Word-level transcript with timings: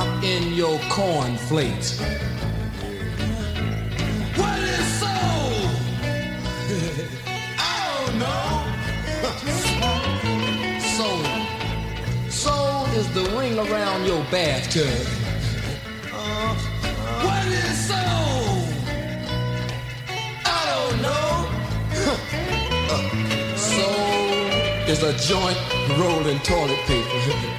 pop 0.00 0.24
in 0.24 0.54
your 0.54 0.78
corn 0.88 1.36
flakes. 1.36 2.00
What 4.40 4.58
is 4.58 4.86
soul? 5.00 5.52
I 7.58 7.76
don't 7.86 8.14
know. 8.24 8.48
soul. 10.96 11.22
Soul 12.30 12.86
is 12.98 13.06
the 13.12 13.24
ring 13.36 13.58
around 13.58 14.06
your 14.06 14.24
bathtub. 14.30 15.06
Uh, 16.12 16.54
what 17.26 17.46
is 17.46 17.76
soul? 17.90 18.64
I 20.46 20.60
don't 20.72 20.98
know. 21.06 21.30
Uh, 22.92 23.56
soul 23.56 24.48
is 24.88 25.00
a 25.04 25.12
joint 25.28 25.58
rolling 25.96 26.40
toilet 26.40 26.80
paper. 26.88 27.49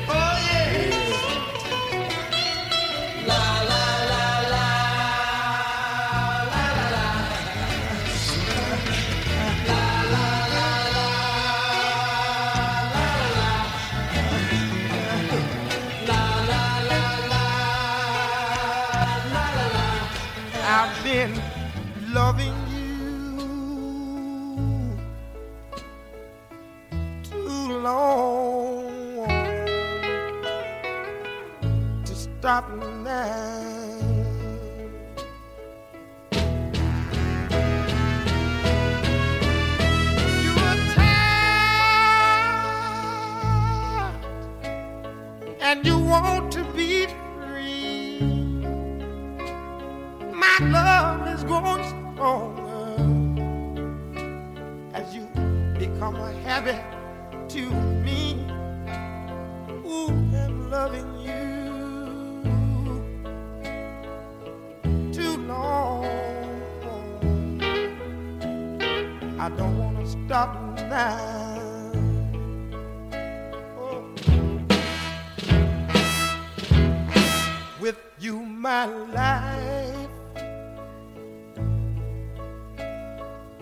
You, 78.22 78.40
my 78.40 78.86
life 78.86 80.10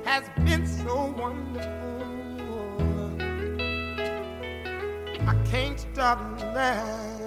has 0.04 0.24
been 0.44 0.68
so 0.68 1.14
wonderful. 1.18 1.70
I 5.28 5.36
can't 5.50 5.80
stop 5.80 6.20
now. 6.54 7.20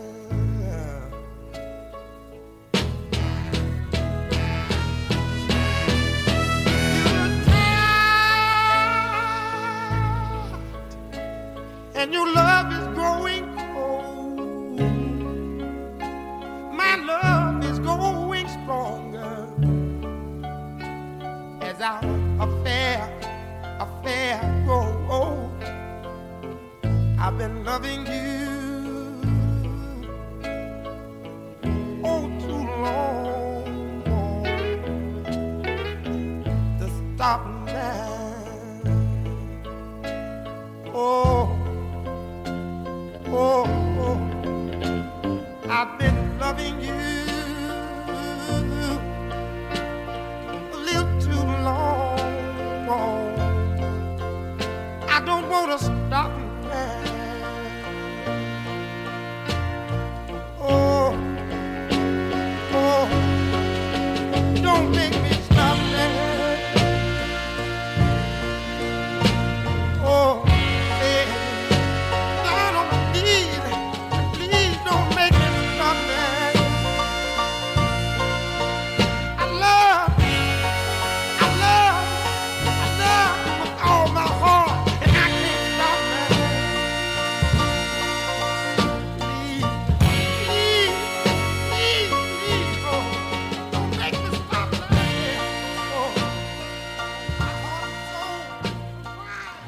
and 11.94 12.12
your 12.12 12.26
love 12.35 12.73
is 12.73 12.94
growing 12.96 13.41
without 21.82 22.05
a 22.38 22.62
fair, 22.62 23.00
a 23.81 23.88
fair 24.05 24.38
road. 24.64 25.50
I've 27.19 27.37
been 27.37 27.64
loving 27.64 28.06
you 28.06 28.41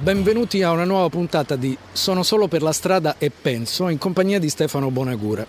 Benvenuti 0.05 0.61
a 0.61 0.71
una 0.71 0.85
nuova 0.85 1.09
puntata 1.09 1.57
di 1.57 1.75
Sono 1.93 2.23
solo 2.23 2.47
per 2.47 2.61
la 2.61 2.73
strada 2.73 3.17
e 3.17 3.31
penso 3.31 3.89
in 3.89 3.97
compagnia 3.97 4.39
di 4.39 4.51
Stefano 4.51 4.91
Bonagura. 4.91 5.47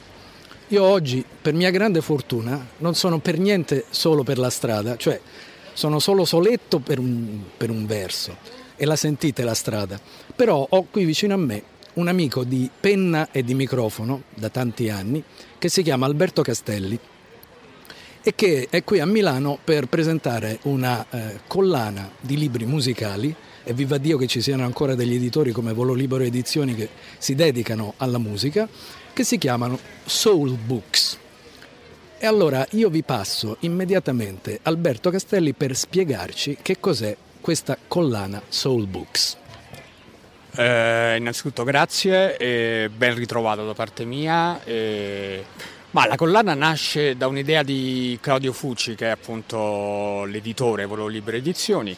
Io 0.69 0.81
oggi, 0.81 1.25
per 1.41 1.53
mia 1.53 1.71
grande 1.71 1.99
fortuna, 1.99 2.65
non 2.77 2.95
sono 2.95 3.19
per 3.19 3.37
niente 3.37 3.83
solo 3.89 4.23
per 4.23 4.37
la 4.37 4.49
strada, 4.49 4.95
cioè 4.95 5.19
sono 5.73 5.99
solo 5.99 6.23
soletto 6.23 6.79
per 6.79 6.99
un, 6.99 7.41
per 7.57 7.69
un 7.69 7.85
verso 7.85 8.37
e 8.77 8.85
la 8.85 8.95
sentite 8.95 9.43
la 9.43 9.53
strada. 9.53 9.99
Però 10.33 10.65
ho 10.69 10.87
qui 10.89 11.03
vicino 11.03 11.33
a 11.33 11.37
me 11.37 11.61
un 11.95 12.07
amico 12.07 12.45
di 12.45 12.69
penna 12.79 13.27
e 13.33 13.43
di 13.43 13.55
microfono 13.55 14.21
da 14.33 14.47
tanti 14.47 14.87
anni 14.89 15.21
che 15.57 15.67
si 15.67 15.83
chiama 15.83 16.05
Alberto 16.05 16.41
Castelli 16.41 16.97
e 18.23 18.33
che 18.33 18.67
è 18.69 18.85
qui 18.85 19.01
a 19.01 19.05
Milano 19.05 19.59
per 19.61 19.87
presentare 19.87 20.59
una 20.61 21.05
eh, 21.09 21.41
collana 21.45 22.09
di 22.21 22.37
libri 22.37 22.65
musicali 22.65 23.35
e 23.65 23.73
viva 23.73 23.97
Dio 23.97 24.17
che 24.17 24.27
ci 24.27 24.41
siano 24.41 24.63
ancora 24.63 24.95
degli 24.95 25.15
editori 25.15 25.51
come 25.51 25.73
Volo 25.73 25.93
Libero 25.93 26.23
Edizioni 26.23 26.75
che 26.75 26.87
si 27.17 27.35
dedicano 27.35 27.95
alla 27.97 28.19
musica, 28.19 28.69
che 29.11 29.23
si 29.25 29.37
chiamano 29.37 29.77
Soul 30.05 30.51
Books. 30.51 31.17
E 32.17 32.25
allora 32.25 32.65
io 32.71 32.89
vi 32.89 33.03
passo 33.03 33.57
immediatamente 33.61 34.59
Alberto 34.61 35.09
Castelli 35.09 35.53
per 35.53 35.75
spiegarci 35.75 36.59
che 36.61 36.79
cos'è 36.79 37.17
questa 37.41 37.77
collana 37.87 38.41
Soul 38.47 38.85
Books. 38.85 39.37
Eh, 40.55 41.15
innanzitutto 41.17 41.63
grazie 41.63 42.37
e 42.37 42.89
ben 42.95 43.15
ritrovato 43.15 43.65
da 43.65 43.73
parte 43.73 44.05
mia. 44.05 44.63
Eh, 44.63 45.43
ma 45.91 46.07
la 46.07 46.15
collana 46.15 46.53
nasce 46.53 47.15
da 47.15 47.27
un'idea 47.27 47.63
di 47.63 48.17
Claudio 48.21 48.51
Fucci, 48.51 48.95
che 48.95 49.05
è 49.05 49.09
appunto 49.11 50.25
l'editore 50.25 50.85
Volo 50.85 51.07
Libero 51.07 51.37
Edizioni, 51.37 51.95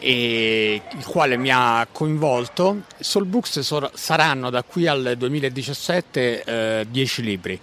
e 0.00 0.82
il 0.96 1.04
quale 1.04 1.36
mi 1.36 1.50
ha 1.52 1.86
coinvolto. 1.92 2.82
Soul 2.98 3.26
Books 3.26 3.60
saranno 3.92 4.50
da 4.50 4.62
qui 4.62 4.86
al 4.86 5.14
2017 5.16 6.86
10 6.88 7.20
eh, 7.20 7.24
libri. 7.24 7.60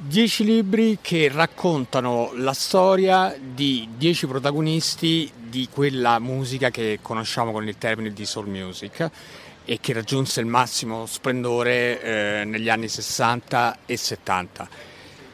10 0.00 0.44
libri 0.44 0.98
che 1.02 1.28
raccontano 1.28 2.30
la 2.36 2.52
storia 2.52 3.36
di 3.38 3.88
10 3.96 4.28
protagonisti 4.28 5.28
di 5.36 5.68
quella 5.68 6.20
musica 6.20 6.70
che 6.70 7.00
conosciamo 7.02 7.50
con 7.50 7.66
il 7.66 7.76
termine 7.78 8.12
di 8.12 8.24
soul 8.24 8.46
music 8.46 9.10
e 9.64 9.78
che 9.80 9.92
raggiunse 9.92 10.38
il 10.38 10.46
massimo 10.46 11.04
splendore 11.06 12.00
eh, 12.00 12.44
negli 12.44 12.68
anni 12.68 12.86
60 12.86 13.78
e 13.86 13.96
70 13.96 14.87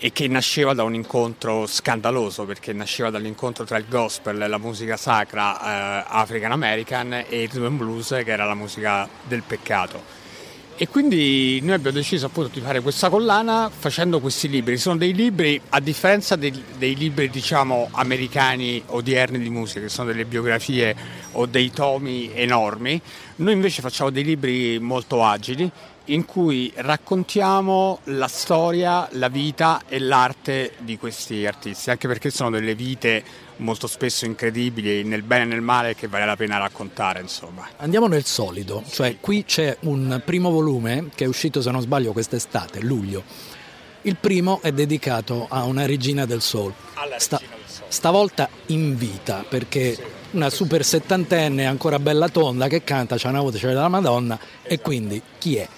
e 0.05 0.13
che 0.13 0.29
nasceva 0.29 0.75
da 0.75 0.83
un 0.83 0.95
incontro 0.95 1.65
scandaloso 1.65 2.45
perché 2.45 2.75
nasceva 2.75 3.09
dall'incontro 3.09 3.65
tra 3.65 3.79
il 3.79 3.87
gospel, 3.89 4.37
la 4.37 4.59
musica 4.59 4.99
sacra 4.99 6.03
eh, 6.03 6.05
African 6.07 6.53
American 6.53 7.25
e 7.27 7.45
il 7.45 7.49
rhythm 7.49 7.65
and 7.65 7.79
blues 7.79 8.09
che 8.09 8.31
era 8.31 8.45
la 8.45 8.53
musica 8.53 9.09
del 9.27 9.43
peccato. 9.47 10.23
E 10.77 10.89
quindi 10.89 11.59
noi 11.63 11.77
abbiamo 11.77 11.97
deciso 11.97 12.27
appunto 12.27 12.51
di 12.53 12.61
fare 12.61 12.83
questa 12.83 13.09
collana 13.09 13.71
facendo 13.75 14.21
questi 14.21 14.51
libri. 14.51 14.77
Sono 14.77 14.99
dei 14.99 15.15
libri, 15.15 15.59
a 15.71 15.81
differenza 15.81 16.37
dei, 16.37 16.53
dei, 16.77 16.95
libri 16.97 17.31
diciamo 17.31 17.89
americani 17.93 18.83
odierni 18.85 19.39
di 19.39 19.49
musica, 19.49 19.81
che 19.81 19.89
sono 19.89 20.09
delle 20.09 20.27
biografie 20.27 20.95
o 21.33 21.47
dei 21.47 21.71
tomi 21.71 22.31
enormi, 22.35 23.01
noi 23.37 23.55
invece 23.55 23.81
facciamo 23.81 24.11
dei 24.11 24.23
libri 24.23 24.79
molto 24.81 25.25
agili 25.25 25.71
in 26.07 26.25
cui 26.27 26.71
raccontiamo 26.77 28.01
la 28.05 28.29
storia, 28.29 29.09
la 29.13 29.29
vita 29.29 29.83
e 29.89 29.99
l'arte 29.99 30.75
di 30.79 30.99
questi 30.99 31.47
artisti, 31.47 31.91
anche 31.91 32.09
perché 32.09 32.31
sono 32.31 32.51
delle 32.51 32.75
vite 32.75 33.25
molto 33.57 33.87
spesso 33.87 34.25
incredibili 34.25 35.05
nel 35.05 35.23
bene 35.23 35.45
e 35.45 35.47
nel 35.47 35.61
male 35.61 35.95
che 35.95 36.09
vale 36.09 36.27
la 36.27 36.37
pena 36.37 36.59
raccontare. 36.59 37.21
Insomma. 37.21 37.69
Andiamo 37.77 38.07
nel 38.07 38.25
solido, 38.25 38.83
cioè 38.91 39.19
qui 39.21 39.45
c'è 39.45 39.77
un 39.81 40.21
primo 40.25 40.51
volume 40.51 41.11
che 41.15 41.25
è 41.25 41.29
uscito 41.29 41.63
se 41.63 41.71
non 41.71 41.81
sbaglio 41.81 42.13
quest'estate, 42.13 42.81
luglio. 42.81 43.23
Il 44.03 44.17
primo 44.17 44.61
è 44.61 44.71
dedicato 44.73 45.47
a 45.49 45.65
una 45.65 45.87
regina 45.87 46.27
del 46.27 46.43
soul. 46.43 46.75
Sta-. 47.17 47.41
Stavolta 47.89 48.49
in 48.67 48.97
vita 48.97 49.45
perché 49.49 49.97
una 50.33 50.51
super 50.51 50.85
settantenne 50.85 51.65
ancora 51.65 51.99
bella 51.99 52.29
tonda 52.29 52.67
che 52.67 52.83
canta, 52.85 53.17
c'è 53.17 53.29
una 53.29 53.41
voce 53.41 53.59
c'è 53.59 53.73
la 53.73 53.89
Madonna 53.89 54.39
e 54.63 54.81
quindi 54.81 55.23
chi 55.39 55.57
è? 55.57 55.69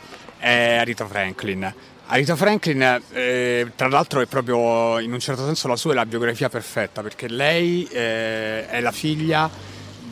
È 0.46 0.76
Arita 0.76 1.08
Franklin. 1.08 1.74
Arita 2.06 2.36
Franklin, 2.36 3.02
eh, 3.10 3.72
tra 3.74 3.88
l'altro, 3.88 4.20
è 4.20 4.26
proprio 4.26 5.00
in 5.00 5.12
un 5.12 5.18
certo 5.18 5.44
senso 5.44 5.66
la 5.66 5.74
sua 5.74 5.90
è 5.90 5.94
la 5.96 6.06
biografia 6.06 6.48
perfetta 6.48 7.02
perché 7.02 7.26
lei 7.26 7.84
eh, 7.90 8.68
è 8.68 8.80
la 8.80 8.92
figlia 8.92 9.50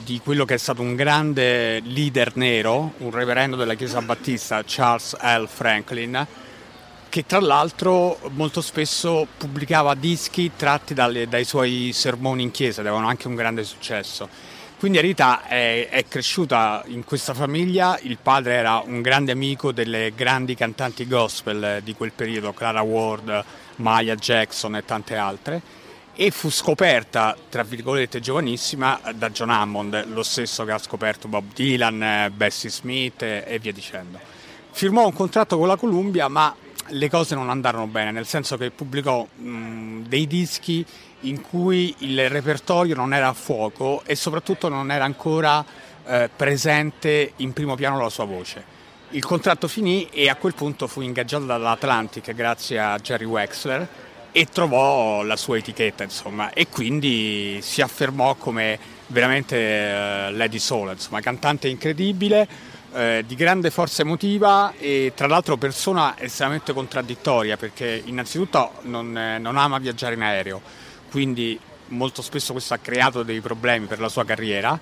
di 0.02 0.20
quello 0.22 0.44
che 0.44 0.54
è 0.54 0.58
stato 0.58 0.82
un 0.82 0.96
grande 0.96 1.78
leader 1.84 2.34
nero, 2.34 2.94
un 2.98 3.12
reverendo 3.12 3.54
della 3.54 3.74
Chiesa 3.74 4.02
Battista, 4.02 4.64
Charles 4.66 5.16
L. 5.20 5.46
Franklin, 5.46 6.26
che 7.08 7.24
tra 7.26 7.40
l'altro 7.40 8.18
molto 8.32 8.60
spesso 8.60 9.28
pubblicava 9.38 9.94
dischi 9.94 10.50
tratti 10.56 10.94
dalle, 10.94 11.28
dai 11.28 11.44
suoi 11.44 11.92
sermoni 11.94 12.42
in 12.42 12.50
chiesa, 12.50 12.80
avevano 12.80 13.06
anche 13.06 13.28
un 13.28 13.36
grande 13.36 13.62
successo. 13.62 14.28
Quindi 14.84 15.00
Arita 15.00 15.46
è, 15.46 15.88
è, 15.88 16.04
cresciuta 16.06 16.82
in 16.88 17.04
questa 17.04 17.32
famiglia, 17.32 17.98
il 18.02 18.18
padre 18.20 18.52
era 18.52 18.82
un 18.84 19.00
grande 19.00 19.32
amico 19.32 19.72
delle 19.72 20.12
grandi 20.14 20.54
cantanti 20.54 21.08
gospel 21.08 21.80
di 21.82 21.94
quel 21.94 22.12
periodo, 22.12 22.52
Clara 22.52 22.82
Ward, 22.82 23.44
Maya 23.76 24.14
Jackson 24.14 24.76
e 24.76 24.84
tante 24.84 25.16
altre, 25.16 25.62
e 26.12 26.30
fu 26.30 26.50
scoperta, 26.50 27.34
tra 27.48 27.62
virgolette, 27.62 28.20
giovanissima 28.20 29.00
da 29.14 29.30
John 29.30 29.48
Hammond, 29.48 30.08
lo 30.08 30.22
stesso 30.22 30.66
che 30.66 30.72
ha 30.72 30.78
scoperto 30.78 31.28
Bob 31.28 31.54
Dylan, 31.54 32.30
Bessie 32.36 32.68
Smith 32.68 33.22
e 33.22 33.58
via 33.62 33.72
dicendo. 33.72 34.18
Firmò 34.70 35.06
un 35.06 35.14
contratto 35.14 35.56
con 35.56 35.66
la 35.66 35.76
Columbia, 35.76 36.28
ma 36.28 36.54
le 36.88 37.08
cose 37.08 37.34
non 37.34 37.48
andarono 37.48 37.86
bene, 37.86 38.10
nel 38.10 38.26
senso 38.26 38.58
che 38.58 38.70
pubblicò 38.70 39.26
mh, 39.34 40.02
dei 40.08 40.26
dischi 40.26 40.84
in 41.24 41.40
cui 41.40 41.94
il 41.98 42.28
repertorio 42.28 42.94
non 42.94 43.12
era 43.14 43.28
a 43.28 43.32
fuoco 43.32 44.02
e 44.04 44.14
soprattutto 44.14 44.68
non 44.68 44.90
era 44.90 45.04
ancora 45.04 45.64
eh, 46.06 46.30
presente 46.34 47.32
in 47.36 47.52
primo 47.52 47.74
piano 47.74 48.00
la 48.00 48.08
sua 48.08 48.24
voce. 48.24 48.72
Il 49.10 49.24
contratto 49.24 49.68
finì 49.68 50.08
e 50.10 50.28
a 50.28 50.34
quel 50.34 50.54
punto 50.54 50.86
fu 50.86 51.00
ingaggiato 51.00 51.44
dall'Atlantic 51.44 52.32
grazie 52.32 52.80
a 52.80 52.98
Jerry 52.98 53.24
Wexler 53.24 53.88
e 54.32 54.46
trovò 54.46 55.22
la 55.22 55.36
sua 55.36 55.58
etichetta, 55.58 56.02
insomma, 56.02 56.52
e 56.52 56.66
quindi 56.66 57.60
si 57.62 57.80
affermò 57.80 58.34
come 58.34 58.76
veramente 59.06 59.56
eh, 59.56 60.30
Lady 60.32 60.58
Soul, 60.58 60.90
insomma, 60.90 61.20
cantante 61.20 61.68
incredibile, 61.68 62.48
eh, 62.94 63.22
di 63.26 63.34
grande 63.36 63.70
forza 63.70 64.02
emotiva 64.02 64.72
e 64.76 65.12
tra 65.14 65.28
l'altro 65.28 65.56
persona 65.56 66.16
estremamente 66.18 66.72
contraddittoria 66.72 67.56
perché 67.56 68.02
innanzitutto 68.04 68.72
non, 68.82 69.16
eh, 69.16 69.38
non 69.38 69.56
ama 69.56 69.78
viaggiare 69.78 70.14
in 70.14 70.22
aereo, 70.22 70.60
quindi 71.14 71.56
molto 71.90 72.22
spesso 72.22 72.50
questo 72.50 72.74
ha 72.74 72.78
creato 72.78 73.22
dei 73.22 73.40
problemi 73.40 73.86
per 73.86 74.00
la 74.00 74.08
sua 74.08 74.24
carriera 74.24 74.76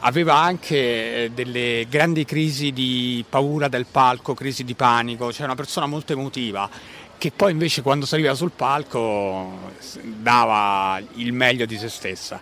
aveva 0.00 0.34
anche 0.34 0.76
eh, 0.76 1.30
delle 1.32 1.86
grandi 1.88 2.26
crisi 2.26 2.72
di 2.72 3.24
paura 3.26 3.68
del 3.68 3.86
palco, 3.90 4.34
crisi 4.34 4.64
di 4.64 4.74
panico, 4.74 5.32
cioè 5.32 5.46
una 5.46 5.54
persona 5.54 5.86
molto 5.86 6.12
emotiva 6.12 6.68
che 7.16 7.32
poi 7.34 7.52
invece 7.52 7.80
quando 7.80 8.04
saliva 8.04 8.34
sul 8.34 8.50
palco 8.54 9.72
dava 10.02 11.00
il 11.14 11.32
meglio 11.32 11.64
di 11.64 11.78
se 11.78 11.88
stessa. 11.88 12.38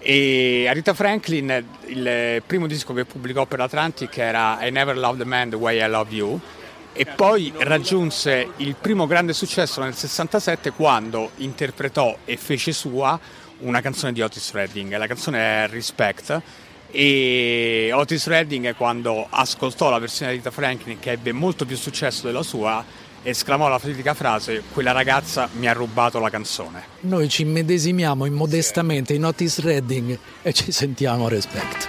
E 0.00 0.66
Arita 0.66 0.92
Franklin, 0.92 1.64
il 1.86 2.42
primo 2.44 2.66
disco 2.66 2.92
che 2.92 3.04
pubblicò 3.04 3.46
per 3.46 3.60
Atlantic 3.60 4.18
era 4.18 4.66
I 4.66 4.72
Never 4.72 4.98
Loved 4.98 5.20
a 5.20 5.24
Man 5.24 5.50
the 5.50 5.56
Way 5.56 5.80
I 5.80 5.88
Love 5.88 6.12
You 6.12 6.40
e 7.00 7.06
poi 7.06 7.50
raggiunse 7.56 8.50
il 8.58 8.76
primo 8.78 9.06
grande 9.06 9.32
successo 9.32 9.80
nel 9.80 9.94
67 9.94 10.72
quando 10.72 11.30
interpretò 11.36 12.14
e 12.26 12.36
fece 12.36 12.72
sua 12.72 13.18
una 13.60 13.80
canzone 13.80 14.12
di 14.12 14.20
Otis 14.20 14.52
Redding, 14.52 14.94
la 14.98 15.06
canzone 15.06 15.64
è 15.64 15.68
Respect. 15.68 16.42
E 16.90 17.90
Otis 17.94 18.26
Redding 18.26 18.74
quando 18.74 19.26
ascoltò 19.30 19.88
la 19.88 19.98
versione 19.98 20.32
di 20.32 20.36
Rita 20.36 20.50
Franklin 20.50 20.98
che 20.98 21.12
ebbe 21.12 21.32
molto 21.32 21.64
più 21.64 21.76
successo 21.76 22.26
della 22.26 22.42
sua 22.42 22.84
esclamò 23.22 23.68
la 23.68 23.78
fatidica 23.78 24.12
frase 24.12 24.62
quella 24.72 24.92
ragazza 24.92 25.48
mi 25.52 25.68
ha 25.68 25.72
rubato 25.72 26.18
la 26.18 26.30
canzone 26.30 26.84
noi 27.00 27.28
ci 27.28 27.42
immedesimiamo 27.42 28.24
immodestamente 28.24 29.12
in 29.12 29.26
Otis 29.26 29.60
Redding 29.60 30.18
e 30.40 30.52
ci 30.54 30.72
sentiamo 30.72 31.28
respect 31.28 31.88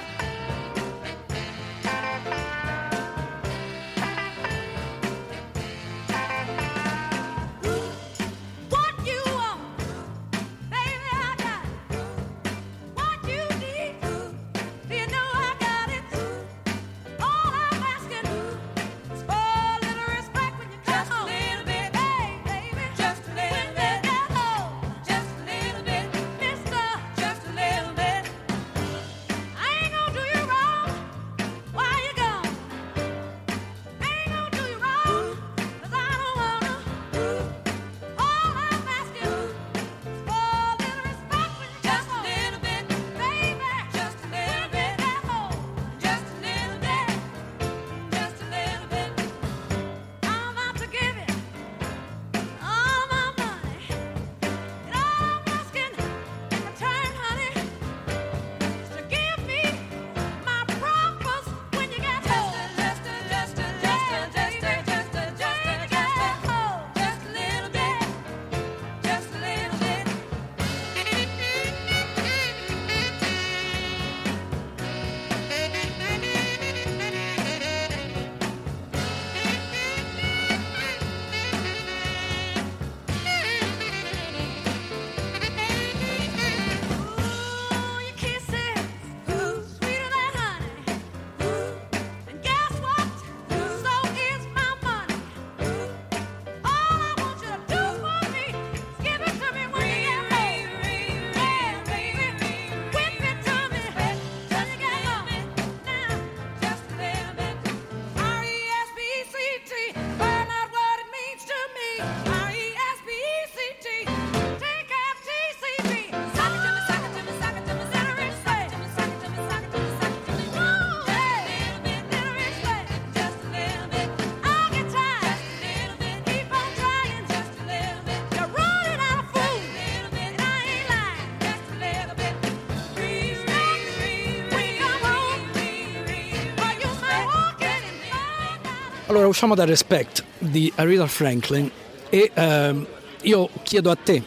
Allora 139.12 139.28
usciamo 139.28 139.56
dal 139.56 139.68
Respect 139.68 140.24
di 140.38 140.72
Aretha 140.74 141.06
Franklin 141.06 141.70
e 142.10 142.32
ehm, 142.34 142.88
io 143.24 143.50
chiedo 143.62 143.92
a 143.92 143.98
te 144.02 144.24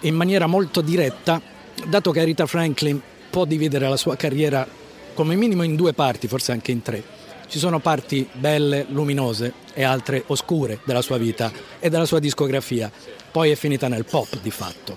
in 0.00 0.14
maniera 0.16 0.48
molto 0.48 0.80
diretta, 0.80 1.40
dato 1.86 2.10
che 2.10 2.22
Aretha 2.22 2.44
Franklin 2.46 3.00
può 3.30 3.44
dividere 3.44 3.88
la 3.88 3.96
sua 3.96 4.16
carriera 4.16 4.66
come 5.14 5.36
minimo 5.36 5.62
in 5.62 5.76
due 5.76 5.92
parti, 5.92 6.26
forse 6.26 6.50
anche 6.50 6.72
in 6.72 6.82
tre. 6.82 7.00
Ci 7.46 7.60
sono 7.60 7.78
parti 7.78 8.28
belle, 8.32 8.86
luminose 8.88 9.52
e 9.72 9.84
altre 9.84 10.24
oscure 10.26 10.80
della 10.82 11.00
sua 11.00 11.16
vita 11.16 11.52
e 11.78 11.88
della 11.88 12.04
sua 12.04 12.18
discografia. 12.18 12.90
Poi 13.30 13.52
è 13.52 13.54
finita 13.54 13.86
nel 13.86 14.04
pop 14.04 14.40
di 14.42 14.50
fatto. 14.50 14.96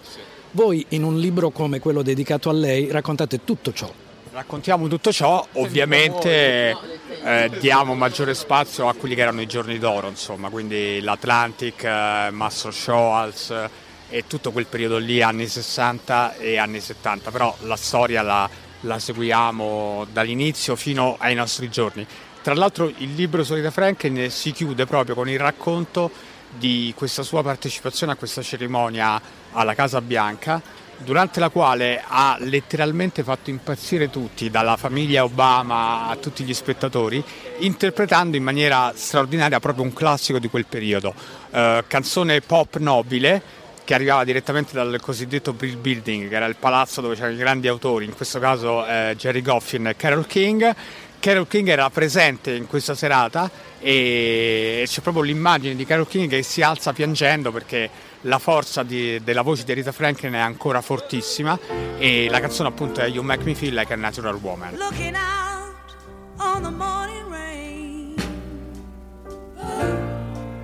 Voi 0.53 0.83
in 0.89 1.03
un 1.03 1.19
libro 1.19 1.51
come 1.51 1.77
quello 1.77 2.01
dedicato 2.01 2.49
a 2.49 2.53
lei 2.53 2.89
raccontate 2.89 3.43
tutto 3.43 3.71
ciò. 3.71 3.93
Raccontiamo 4.33 4.87
tutto 4.87 5.11
ciò, 5.11 5.45
ovviamente 5.53 6.73
eh, 7.21 7.51
diamo 7.59 7.95
maggiore 7.95 8.33
spazio 8.33 8.87
a 8.87 8.93
quelli 8.93 9.13
che 9.13 9.23
erano 9.23 9.41
i 9.41 9.45
giorni 9.45 9.77
d'oro, 9.77 10.07
insomma, 10.07 10.47
quindi 10.47 11.01
l'Atlantic, 11.01 11.83
eh, 11.83 12.29
Mastro 12.31 12.71
Shoals 12.71 13.49
eh, 13.49 13.69
e 14.07 14.27
tutto 14.27 14.53
quel 14.53 14.67
periodo 14.67 14.99
lì, 14.99 15.21
anni 15.21 15.47
60 15.47 16.37
e 16.37 16.55
anni 16.55 16.79
70, 16.79 17.29
però 17.29 17.53
la 17.63 17.75
storia 17.75 18.21
la, 18.21 18.49
la 18.81 18.99
seguiamo 18.99 20.07
dall'inizio 20.13 20.77
fino 20.77 21.17
ai 21.19 21.35
nostri 21.35 21.69
giorni. 21.69 22.07
Tra 22.41 22.53
l'altro 22.53 22.87
il 22.87 23.13
libro 23.13 23.43
Solita 23.43 23.69
Franklin 23.69 24.31
si 24.31 24.53
chiude 24.53 24.85
proprio 24.85 25.13
con 25.13 25.27
il 25.27 25.39
racconto 25.39 26.09
di 26.57 26.93
questa 26.95 27.23
sua 27.23 27.43
partecipazione 27.43 28.13
a 28.13 28.15
questa 28.15 28.41
cerimonia 28.41 29.21
alla 29.51 29.73
Casa 29.73 29.99
Bianca 29.99 30.61
durante 31.03 31.39
la 31.39 31.49
quale 31.49 32.01
ha 32.05 32.37
letteralmente 32.39 33.23
fatto 33.23 33.49
impazzire 33.49 34.09
tutti, 34.09 34.49
dalla 34.49 34.77
famiglia 34.77 35.23
Obama 35.23 36.07
a 36.07 36.15
tutti 36.15 36.43
gli 36.43 36.53
spettatori, 36.53 37.23
interpretando 37.59 38.37
in 38.37 38.43
maniera 38.43 38.91
straordinaria 38.95 39.59
proprio 39.59 39.83
un 39.83 39.93
classico 39.93 40.39
di 40.39 40.49
quel 40.49 40.65
periodo. 40.65 41.13
Eh, 41.51 41.83
canzone 41.87 42.41
pop 42.41 42.77
nobile 42.77 43.59
che 43.83 43.93
arrivava 43.93 44.23
direttamente 44.23 44.73
dal 44.73 44.99
cosiddetto 45.01 45.53
Brill 45.53 45.79
Building, 45.79 46.29
che 46.29 46.35
era 46.35 46.45
il 46.45 46.55
palazzo 46.55 47.01
dove 47.01 47.15
c'erano 47.15 47.33
i 47.33 47.37
grandi 47.37 47.67
autori, 47.67 48.05
in 48.05 48.15
questo 48.15 48.39
caso 48.39 48.85
eh, 48.85 49.15
Jerry 49.17 49.41
Goffin 49.41 49.87
e 49.87 49.95
Carol 49.95 50.27
King. 50.27 50.75
Carol 51.19 51.47
King 51.47 51.67
era 51.67 51.89
presente 51.89 52.55
in 52.55 52.65
questa 52.65 52.95
serata 52.95 53.49
e 53.79 54.83
c'è 54.87 55.01
proprio 55.01 55.23
l'immagine 55.23 55.75
di 55.75 55.85
Carol 55.85 56.07
King 56.07 56.29
che 56.29 56.41
si 56.41 56.63
alza 56.63 56.93
piangendo 56.93 57.51
perché 57.51 57.89
la 58.21 58.39
forza 58.39 58.83
di, 58.83 59.21
della 59.23 59.41
voce 59.41 59.63
di 59.63 59.73
Rita 59.73 59.91
Franklin 59.91 60.33
è 60.33 60.39
ancora 60.39 60.81
fortissima 60.81 61.57
e 61.97 62.27
la 62.29 62.39
canzone 62.39 62.69
appunto 62.69 63.01
è 63.01 63.05
You 63.05 63.23
Make 63.23 63.43
Me 63.43 63.55
Feel 63.55 63.73
Like 63.73 63.93
a 63.93 63.95
Natural 63.95 64.35
Woman. 64.35 64.75
Looking 64.75 65.15
out 65.15 65.95
on 66.37 66.63
the 66.63 66.69
morning 66.69 67.29
rain 67.29 68.15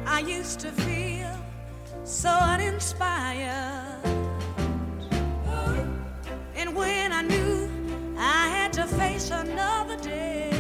I 0.06 0.20
used 0.20 0.60
to 0.60 0.72
feel 0.82 1.30
so 2.04 2.30
uninspired 2.30 3.86
And 6.56 6.76
when 6.76 7.12
I 7.12 7.22
knew 7.22 7.70
I 8.18 8.50
had 8.50 8.74
to 8.74 8.86
face 8.88 9.30
another 9.32 9.96
day 9.98 10.57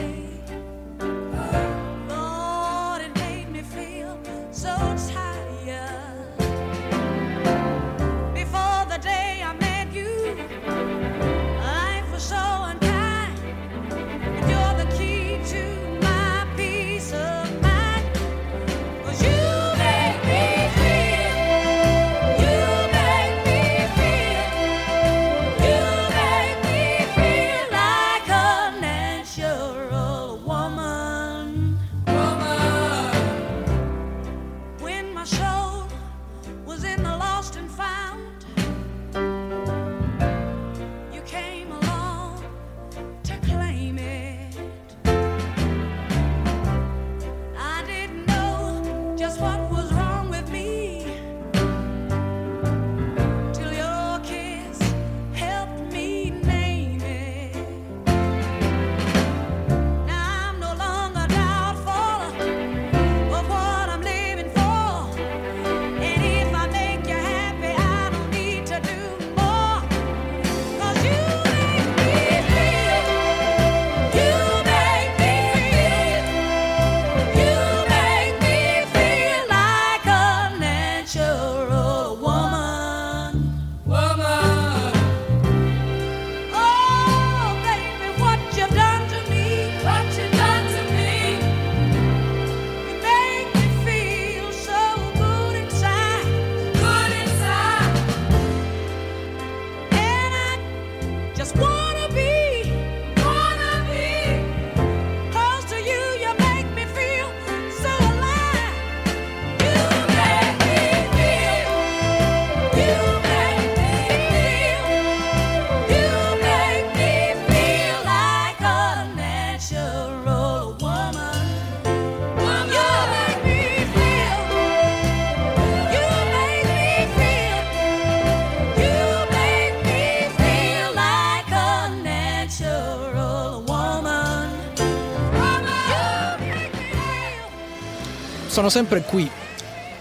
Sono 138.68 138.86
sempre 138.86 139.04
qui, 139.04 139.32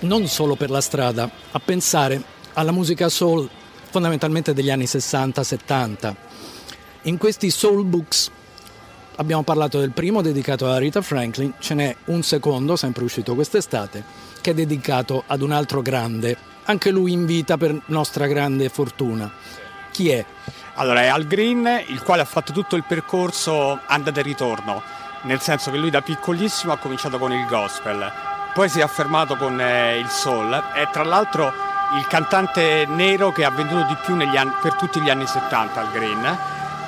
non 0.01 0.27
solo 0.27 0.57
per 0.57 0.71
la 0.71 0.81
strada, 0.81 1.31
a 1.53 1.61
pensare 1.61 2.21
alla 2.55 2.73
musica 2.73 3.09
soul 3.09 3.49
fondamentalmente 3.91 4.53
degli 4.55 4.71
anni 4.71 4.87
60-70. 4.87 6.15
In 7.03 7.17
questi 7.17 7.51
soul 7.51 7.85
books 7.85 8.29
abbiamo 9.19 9.45
parlato 9.45 9.79
del 9.79 9.93
primo 9.93 10.21
dedicato 10.21 10.69
a 10.69 10.79
Rita 10.79 11.01
Franklin, 11.01 11.55
ce 11.61 11.75
n'è 11.75 11.97
un 12.07 12.25
secondo, 12.25 12.75
sempre 12.75 13.05
uscito 13.05 13.37
quest'estate, 13.37 14.03
che 14.41 14.51
è 14.51 14.55
dedicato 14.55 15.23
ad 15.29 15.43
un 15.43 15.53
altro 15.53 15.81
grande, 15.81 16.37
anche 16.65 16.91
lui 16.91 17.13
in 17.13 17.25
vita 17.25 17.57
per 17.57 17.83
nostra 17.87 18.27
grande 18.27 18.69
fortuna. 18.69 19.33
Chi 19.93 20.11
è? 20.11 20.27
Allora 20.75 21.03
è 21.03 21.07
Al 21.07 21.29
Green, 21.29 21.85
il 21.87 22.03
quale 22.03 22.23
ha 22.23 22.27
fatto 22.27 22.53
tutto 22.53 22.75
il 22.75 22.83
percorso 22.83 23.79
andata 23.87 24.19
e 24.19 24.25
ritorno, 24.25 24.83
nel 25.23 25.41
senso 25.41 25.71
che 25.71 25.79
lui 25.79 25.91
da 25.91 26.03
piccolissimo 26.03 26.73
ha 26.73 26.79
cominciato 26.79 27.17
con 27.17 27.31
il 27.33 27.47
gospel, 27.47 28.35
poi 28.57 28.71
si 28.71 28.81
è 28.81 28.83
affermato 28.83 29.37
con 29.37 29.61
eh, 29.61 29.99
il 29.99 30.09
soul, 30.09 30.51
è 30.73 30.89
tra 30.91 31.05
l'altro 31.05 31.53
il 31.95 32.07
cantante 32.07 32.87
nero 32.87 33.31
che 33.31 33.45
ha 33.45 33.51
venduto 33.51 33.85
di 33.85 33.95
più 34.03 34.15
anni- 34.15 34.57
per 34.63 34.73
tutti 34.77 34.99
gli 34.99 35.11
anni 35.11 35.27
70 35.27 35.79
Al 35.79 35.91
Green 35.93 36.39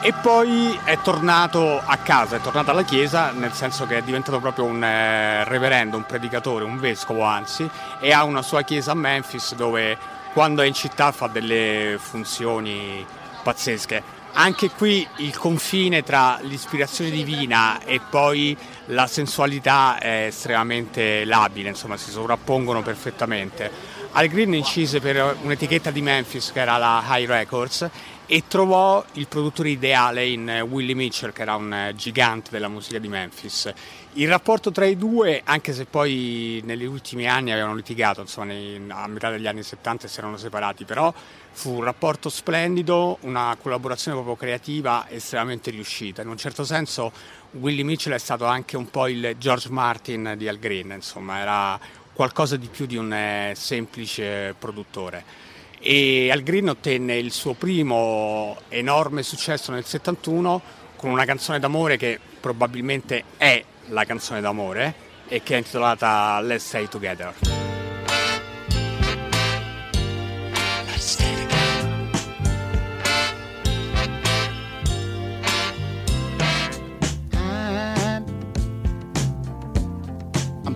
e 0.01 0.15
poi 0.15 0.81
è 0.83 0.99
tornato 1.03 1.79
a 1.85 1.99
casa, 1.99 2.37
è 2.37 2.41
tornato 2.41 2.71
alla 2.71 2.85
chiesa, 2.85 3.33
nel 3.33 3.53
senso 3.53 3.85
che 3.87 3.99
è 3.99 4.03
diventato 4.03 4.41
proprio 4.41 4.65
un 4.65 4.83
eh, 4.83 5.45
reverendo, 5.45 5.99
un 5.99 6.07
predicatore, 6.07 6.65
un 6.65 6.81
vescovo 6.81 7.25
anzi, 7.25 7.69
e 8.01 8.13
ha 8.15 8.25
una 8.25 8.41
sua 8.41 8.63
chiesa 8.63 8.93
a 8.93 8.95
Memphis 8.95 9.55
dove 9.55 9.99
quando 10.33 10.63
è 10.63 10.67
in 10.67 10.73
città 10.73 11.13
fa 11.13 11.27
delle 11.27 11.99
funzioni 12.01 13.05
pazzesche. 13.43 14.18
Anche 14.33 14.71
qui 14.71 15.07
il 15.17 15.37
confine 15.37 16.03
tra 16.03 16.39
l'ispirazione 16.43 17.11
divina 17.11 17.83
e 17.85 18.01
poi 18.01 18.57
la 18.87 19.07
sensualità 19.07 19.99
è 19.99 20.27
estremamente 20.27 21.25
labile, 21.25 21.71
insomma 21.71 21.97
si 21.97 22.11
sovrappongono 22.11 22.83
perfettamente. 22.83 23.97
Al 24.13 24.29
Green 24.29 24.55
incise 24.55 25.01
per 25.01 25.37
un'etichetta 25.43 25.91
di 25.91 26.03
Memphis 26.03 26.53
che 26.53 26.61
era 26.61 26.77
la 26.77 27.03
High 27.09 27.27
Records 27.27 27.91
e 28.31 28.45
trovò 28.47 29.03
il 29.15 29.27
produttore 29.27 29.71
ideale 29.71 30.27
in 30.27 30.51
eh, 30.51 30.61
Willie 30.61 30.95
Mitchell 30.95 31.33
che 31.33 31.41
era 31.41 31.55
un 31.55 31.73
eh, 31.73 31.95
gigante 31.97 32.51
della 32.51 32.69
musica 32.69 32.99
di 32.99 33.09
Memphis. 33.09 33.73
Il 34.15 34.29
rapporto 34.29 34.71
tra 34.71 34.85
i 34.85 34.99
due, 34.99 35.41
anche 35.45 35.73
se 35.73 35.87
poi 35.87 36.61
negli 36.63 36.85
ultimi 36.85 37.27
anni 37.27 37.53
avevano 37.53 37.75
litigato, 37.75 38.21
insomma 38.21 38.53
a 38.53 39.07
metà 39.07 39.31
degli 39.31 39.47
anni 39.47 39.63
70 39.63 40.09
si 40.09 40.19
erano 40.19 40.37
separati, 40.37 40.85
però 40.85 41.13
fu 41.53 41.77
un 41.77 41.85
rapporto 41.85 42.29
splendido, 42.29 43.17
una 43.23 43.57
collaborazione 43.59 44.19
proprio 44.19 44.37
creativa 44.37 45.07
estremamente 45.09 45.71
riuscita. 45.71 46.21
In 46.21 46.29
un 46.29 46.37
certo 46.37 46.65
senso 46.65 47.11
Willie 47.53 47.83
Mitchell 47.83 48.13
è 48.13 48.19
stato 48.19 48.45
anche 48.45 48.77
un 48.77 48.91
po' 48.91 49.09
il 49.09 49.37
George 49.39 49.71
Martin 49.71 50.35
di 50.37 50.47
Al 50.49 50.59
Green, 50.59 50.91
insomma 50.91 51.39
era 51.39 51.81
qualcosa 52.13 52.57
di 52.57 52.69
più 52.69 52.85
di 52.85 52.97
un 52.97 53.11
eh, 53.11 53.55
semplice 53.57 54.55
produttore 54.59 55.47
e 55.81 56.31
Al 56.31 56.43
Green 56.43 56.69
ottenne 56.69 57.17
il 57.17 57.33
suo 57.33 57.55
primo 57.55 58.57
enorme 58.69 59.23
successo 59.23 59.73
nel 59.73 59.85
71 59.85 60.61
con 60.97 61.11
una 61.11 61.25
canzone 61.25 61.59
d'amore 61.59 61.97
che 61.97 62.19
probabilmente 62.41 63.25
è 63.37 63.63
la 63.89 64.05
canzone 64.05 64.41
d'amore 64.41 64.95
e 65.29 65.43
che 65.43 65.55
è 65.55 65.59
intitolata 65.59 66.41
Let's 66.41 66.67
Stay 66.67 66.89
Together. 66.89 67.35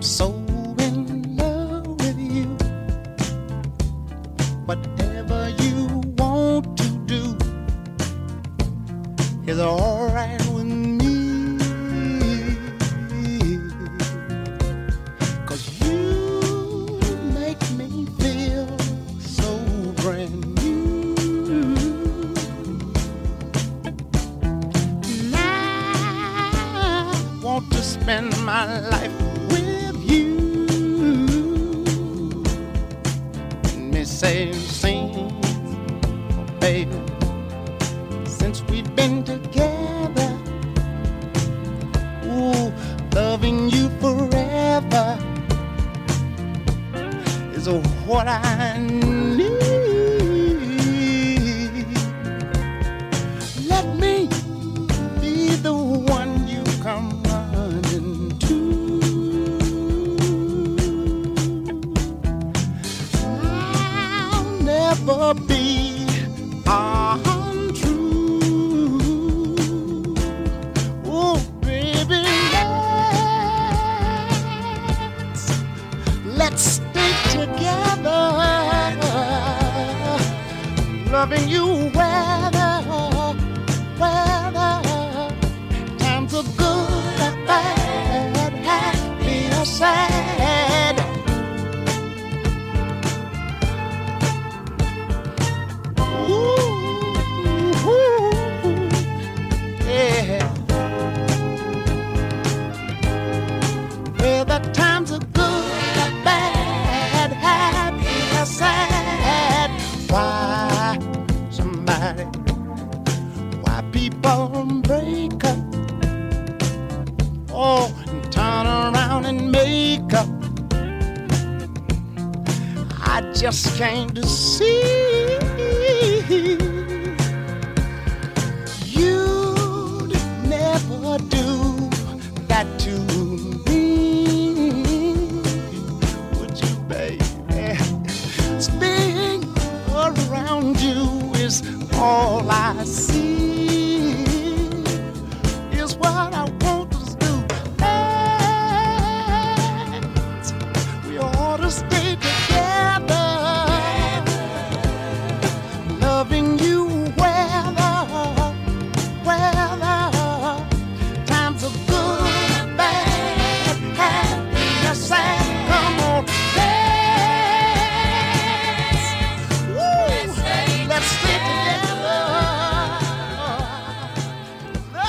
So 0.03 0.32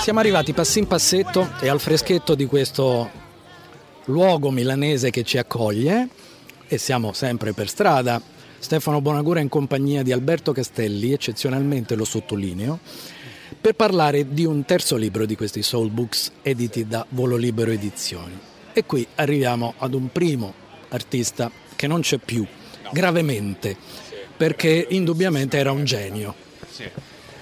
Siamo 0.04 0.20
arrivati 0.20 0.52
passin 0.52 0.86
passetto 0.86 1.52
e 1.60 1.68
al 1.70 1.80
freschetto 1.80 2.34
di 2.34 2.44
questo 2.44 3.10
luogo 4.04 4.50
milanese 4.50 5.08
che 5.08 5.22
ci 5.22 5.38
accoglie 5.38 6.08
e 6.68 6.76
siamo 6.76 7.14
sempre 7.14 7.54
per 7.54 7.70
strada. 7.70 8.20
Stefano 8.58 9.00
Bonagura 9.00 9.40
in 9.40 9.48
compagnia 9.48 10.02
di 10.02 10.12
Alberto 10.12 10.52
Castelli, 10.52 11.14
eccezionalmente 11.14 11.94
lo 11.94 12.04
sottolineo, 12.04 12.80
per 13.58 13.76
parlare 13.76 14.28
di 14.28 14.44
un 14.44 14.66
terzo 14.66 14.96
libro 14.96 15.24
di 15.24 15.36
questi 15.36 15.62
Soul 15.62 15.88
Books 15.88 16.32
editi 16.42 16.86
da 16.86 17.06
Volo 17.08 17.36
Libero 17.36 17.70
Edizioni. 17.70 18.38
E 18.74 18.84
qui 18.84 19.06
arriviamo 19.14 19.72
ad 19.78 19.94
un 19.94 20.12
primo 20.12 20.52
artista 20.90 21.50
che 21.74 21.86
non 21.86 22.02
c'è 22.02 22.18
più, 22.18 22.46
gravemente, 22.92 23.74
perché 24.36 24.86
indubbiamente 24.90 25.56
era 25.56 25.72
un 25.72 25.86
genio. 25.86 26.34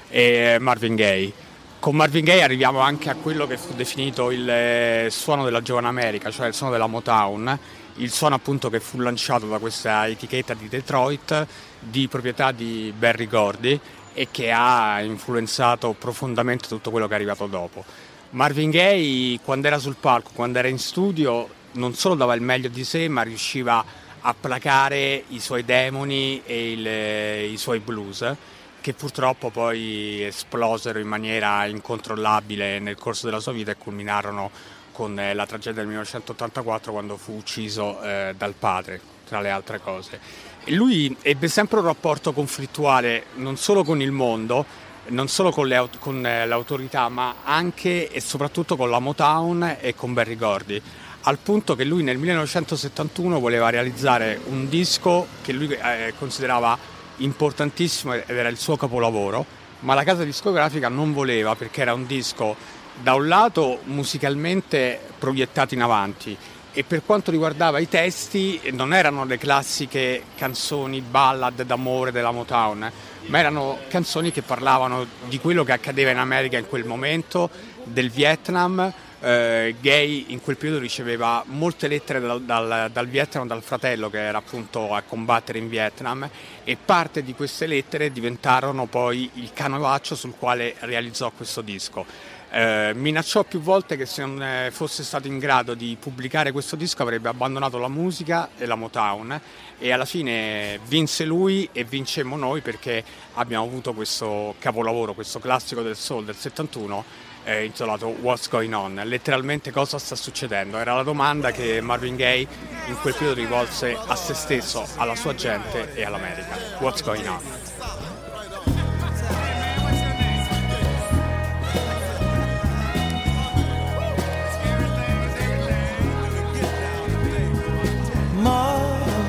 e 0.08 0.58
Marvin 0.60 0.94
Gaye. 0.94 1.50
Con 1.82 1.96
Marvin 1.96 2.22
Gaye 2.22 2.44
arriviamo 2.44 2.78
anche 2.78 3.10
a 3.10 3.16
quello 3.16 3.44
che 3.48 3.58
fu 3.58 3.74
definito 3.74 4.30
il 4.30 4.48
eh, 4.48 5.08
suono 5.10 5.42
della 5.42 5.62
giovane 5.62 5.88
America, 5.88 6.30
cioè 6.30 6.46
il 6.46 6.54
suono 6.54 6.70
della 6.70 6.86
Motown, 6.86 7.58
il 7.96 8.12
suono 8.12 8.36
appunto 8.36 8.70
che 8.70 8.78
fu 8.78 9.00
lanciato 9.00 9.48
da 9.48 9.58
questa 9.58 10.06
etichetta 10.06 10.54
di 10.54 10.68
Detroit 10.68 11.44
di 11.80 12.06
proprietà 12.06 12.52
di 12.52 12.94
Barry 12.96 13.26
Gordy 13.26 13.80
e 14.14 14.28
che 14.30 14.52
ha 14.52 15.02
influenzato 15.02 15.92
profondamente 15.98 16.68
tutto 16.68 16.92
quello 16.92 17.08
che 17.08 17.14
è 17.14 17.16
arrivato 17.16 17.48
dopo. 17.48 17.84
Marvin 18.30 18.70
Gaye 18.70 19.40
quando 19.42 19.66
era 19.66 19.80
sul 19.80 19.96
palco, 19.98 20.30
quando 20.34 20.60
era 20.60 20.68
in 20.68 20.78
studio, 20.78 21.48
non 21.72 21.94
solo 21.94 22.14
dava 22.14 22.34
il 22.34 22.42
meglio 22.42 22.68
di 22.68 22.84
sé, 22.84 23.08
ma 23.08 23.22
riusciva 23.22 23.84
a 24.20 24.34
placare 24.38 25.24
i 25.30 25.40
suoi 25.40 25.64
demoni 25.64 26.42
e 26.46 26.72
il- 26.74 27.50
i 27.52 27.56
suoi 27.56 27.80
blues 27.80 28.36
che 28.82 28.92
purtroppo 28.92 29.48
poi 29.48 30.24
esplosero 30.24 30.98
in 30.98 31.06
maniera 31.06 31.64
incontrollabile 31.66 32.80
nel 32.80 32.96
corso 32.96 33.26
della 33.26 33.40
sua 33.40 33.52
vita 33.52 33.70
e 33.70 33.76
culminarono 33.76 34.50
con 34.90 35.18
eh, 35.18 35.32
la 35.32 35.46
tragedia 35.46 35.80
del 35.80 35.86
1984 35.86 36.92
quando 36.92 37.16
fu 37.16 37.34
ucciso 37.36 38.02
eh, 38.02 38.34
dal 38.36 38.54
padre, 38.58 39.00
tra 39.26 39.40
le 39.40 39.50
altre 39.50 39.80
cose. 39.80 40.18
E 40.64 40.72
lui 40.72 41.16
ebbe 41.22 41.48
sempre 41.48 41.78
un 41.78 41.86
rapporto 41.86 42.32
conflittuale 42.32 43.26
non 43.36 43.56
solo 43.56 43.84
con 43.84 44.02
il 44.02 44.10
mondo, 44.10 44.66
non 45.06 45.28
solo 45.28 45.50
con, 45.52 45.68
le 45.68 45.88
con, 46.00 46.26
eh, 46.26 46.44
l'autorità, 46.44 47.08
ma 47.08 47.36
anche 47.44 48.10
e 48.10 48.20
soprattutto 48.20 48.76
con 48.76 48.90
la 48.90 48.98
Motown 48.98 49.76
e 49.80 49.94
con 49.94 50.12
Barry 50.12 50.36
Gordy, 50.36 50.82
al 51.22 51.38
punto 51.38 51.76
che 51.76 51.84
lui 51.84 52.02
nel 52.02 52.18
1971 52.18 53.38
voleva 53.38 53.70
realizzare 53.70 54.40
un 54.46 54.68
disco 54.68 55.28
che 55.40 55.52
lui 55.52 55.70
eh, 55.70 56.14
considerava 56.18 56.76
importantissimo 57.18 58.14
ed 58.14 58.24
era 58.28 58.48
il 58.48 58.58
suo 58.58 58.76
capolavoro, 58.76 59.44
ma 59.80 59.94
la 59.94 60.04
casa 60.04 60.24
discografica 60.24 60.88
non 60.88 61.12
voleva 61.12 61.54
perché 61.54 61.82
era 61.82 61.94
un 61.94 62.06
disco 62.06 62.56
da 63.00 63.14
un 63.14 63.26
lato 63.26 63.80
musicalmente 63.84 65.00
proiettato 65.18 65.74
in 65.74 65.82
avanti 65.82 66.36
e 66.74 66.84
per 66.84 67.02
quanto 67.04 67.30
riguardava 67.30 67.78
i 67.78 67.88
testi 67.88 68.60
non 68.72 68.94
erano 68.94 69.24
le 69.24 69.36
classiche 69.36 70.22
canzoni 70.36 71.02
ballad 71.02 71.62
d'amore 71.62 72.12
della 72.12 72.30
Motown, 72.30 72.90
ma 73.26 73.38
erano 73.38 73.78
canzoni 73.88 74.32
che 74.32 74.40
parlavano 74.40 75.06
di 75.28 75.38
quello 75.38 75.64
che 75.64 75.72
accadeva 75.72 76.10
in 76.10 76.16
America 76.16 76.56
in 76.56 76.66
quel 76.66 76.86
momento, 76.86 77.50
del 77.84 78.10
Vietnam. 78.10 78.92
Eh, 79.24 79.76
Gay 79.80 80.24
in 80.30 80.40
quel 80.40 80.56
periodo 80.56 80.80
riceveva 80.80 81.44
molte 81.46 81.86
lettere 81.86 82.18
dal, 82.18 82.42
dal- 82.42 82.90
dal 82.92 83.06
Vietnam, 83.06 83.46
dal 83.46 83.62
fratello 83.62 84.10
che 84.10 84.18
era 84.18 84.38
appunto 84.38 84.92
a 84.92 85.02
combattere 85.02 85.58
in 85.58 85.68
Vietnam 85.68 86.28
e 86.64 86.76
parte 86.76 87.22
di 87.22 87.32
queste 87.32 87.68
lettere 87.68 88.10
diventarono 88.10 88.86
poi 88.86 89.30
il 89.34 89.52
canovaccio 89.52 90.16
sul 90.16 90.34
quale 90.36 90.74
realizzò 90.80 91.30
questo 91.30 91.60
disco. 91.60 92.04
Eh, 92.50 92.92
minacciò 92.96 93.44
più 93.44 93.60
volte 93.60 93.96
che 93.96 94.06
se 94.06 94.22
non 94.22 94.42
eh, 94.42 94.70
fosse 94.72 95.04
stato 95.04 95.28
in 95.28 95.38
grado 95.38 95.74
di 95.74 95.96
pubblicare 95.98 96.50
questo 96.50 96.74
disco 96.74 97.02
avrebbe 97.02 97.28
abbandonato 97.28 97.78
la 97.78 97.88
musica 97.88 98.50
e 98.58 98.66
la 98.66 98.74
Motown 98.74 99.40
e 99.78 99.90
alla 99.90 100.04
fine 100.04 100.78
vinse 100.86 101.24
lui 101.24 101.66
e 101.72 101.84
vincemmo 101.84 102.36
noi 102.36 102.60
perché 102.60 103.02
abbiamo 103.34 103.64
avuto 103.64 103.94
questo 103.94 104.56
capolavoro, 104.58 105.14
questo 105.14 105.38
classico 105.38 105.80
del 105.80 105.96
soul 105.96 106.24
del 106.24 106.36
71 106.36 107.30
eh, 107.44 107.64
intitolato 107.64 108.06
What's 108.06 108.48
Going 108.48 108.72
On, 108.72 109.00
letteralmente 109.04 109.70
cosa 109.70 109.98
sta 109.98 110.14
succedendo, 110.16 110.78
era 110.78 110.94
la 110.94 111.02
domanda 111.02 111.50
che 111.50 111.80
Marvin 111.80 112.16
Gaye 112.16 112.46
in 112.86 112.96
quel 113.00 113.14
periodo 113.14 113.40
rivolse 113.40 113.96
a 114.06 114.14
se 114.14 114.34
stesso, 114.34 114.86
alla 114.96 115.14
sua 115.14 115.34
gente 115.34 115.94
e 115.94 116.04
all'America. 116.04 116.56
What's 116.78 117.02
Going 117.02 117.26
On? 117.26 117.40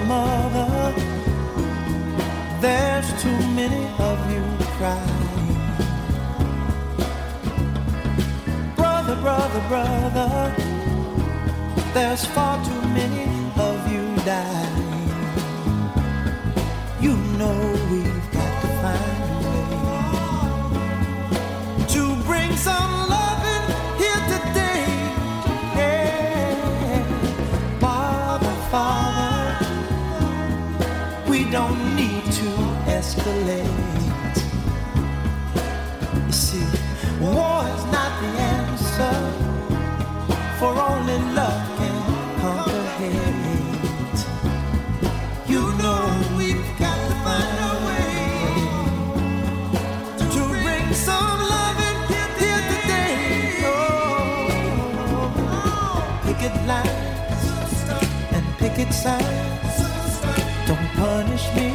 Mother, 0.07 0.93
there's 2.59 3.23
too 3.23 3.37
many 3.55 3.85
of 3.99 4.31
you 4.31 4.43
crying. 4.77 5.12
Brother, 9.23 9.63
brother, 9.69 10.53
there's 11.93 12.25
far 12.25 12.57
too 12.65 12.81
many 12.89 13.23
of 13.57 13.91
you 13.91 14.03
dying. 14.25 15.09
You 16.99 17.15
know 17.39 17.55
we've 17.89 18.31
got 18.33 18.61
to 18.61 18.67
find 18.83 19.23
a 19.23 19.49
way 21.79 21.85
to 21.87 22.15
bring 22.25 22.51
some 22.57 23.09
loving 23.09 23.65
here 23.97 24.23
today. 24.33 24.85
Yeah. 25.77 27.03
Father, 27.79 28.55
Father, 28.71 29.47
we 31.29 31.39
don't 31.49 31.95
need 31.95 32.25
to 32.25 32.49
escalate. 32.91 34.37
You 36.25 36.31
see, 36.33 36.72
picket 56.43 56.67
lines 56.67 57.89
and 58.31 58.45
picket 58.57 58.93
signs. 58.93 59.77
Don't 60.67 60.89
punish 60.95 61.55
me 61.55 61.72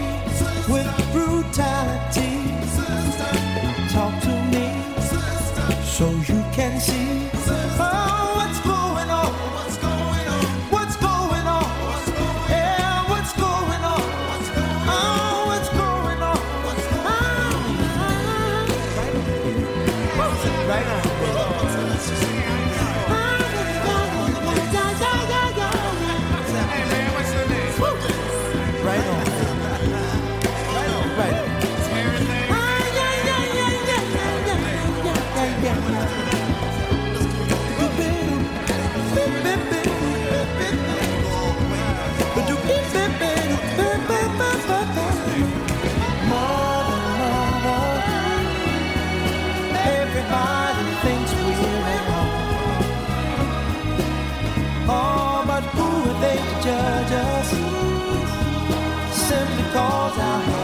Oh, 60.21 60.59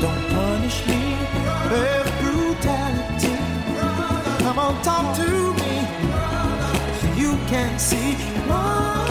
Don't 0.00 0.28
punish 0.30 0.86
me 0.86 1.16
with 1.70 2.08
brutality. 2.20 3.36
Come 4.42 4.58
on, 4.58 4.82
talk 4.82 5.16
to 5.16 5.54
me. 5.54 5.74
So 7.00 7.06
you 7.16 7.38
can 7.48 7.78
see. 7.78 8.14
what's 8.48 9.03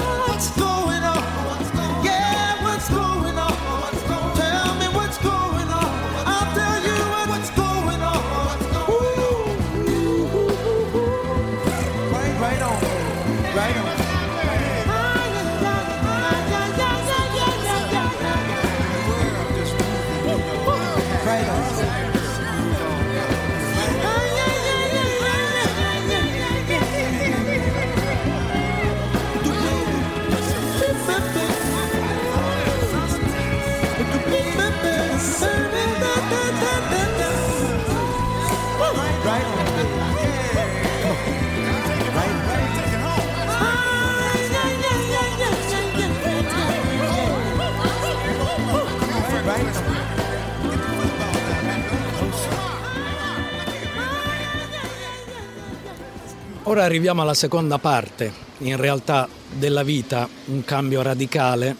Ora 56.65 56.85
arriviamo 56.85 57.21
alla 57.21 57.33
seconda 57.33 57.77
parte, 57.77 58.31
in 58.59 58.77
realtà 58.77 59.27
della 59.51 59.83
vita, 59.83 60.27
un 60.45 60.63
cambio 60.63 61.01
radicale, 61.01 61.75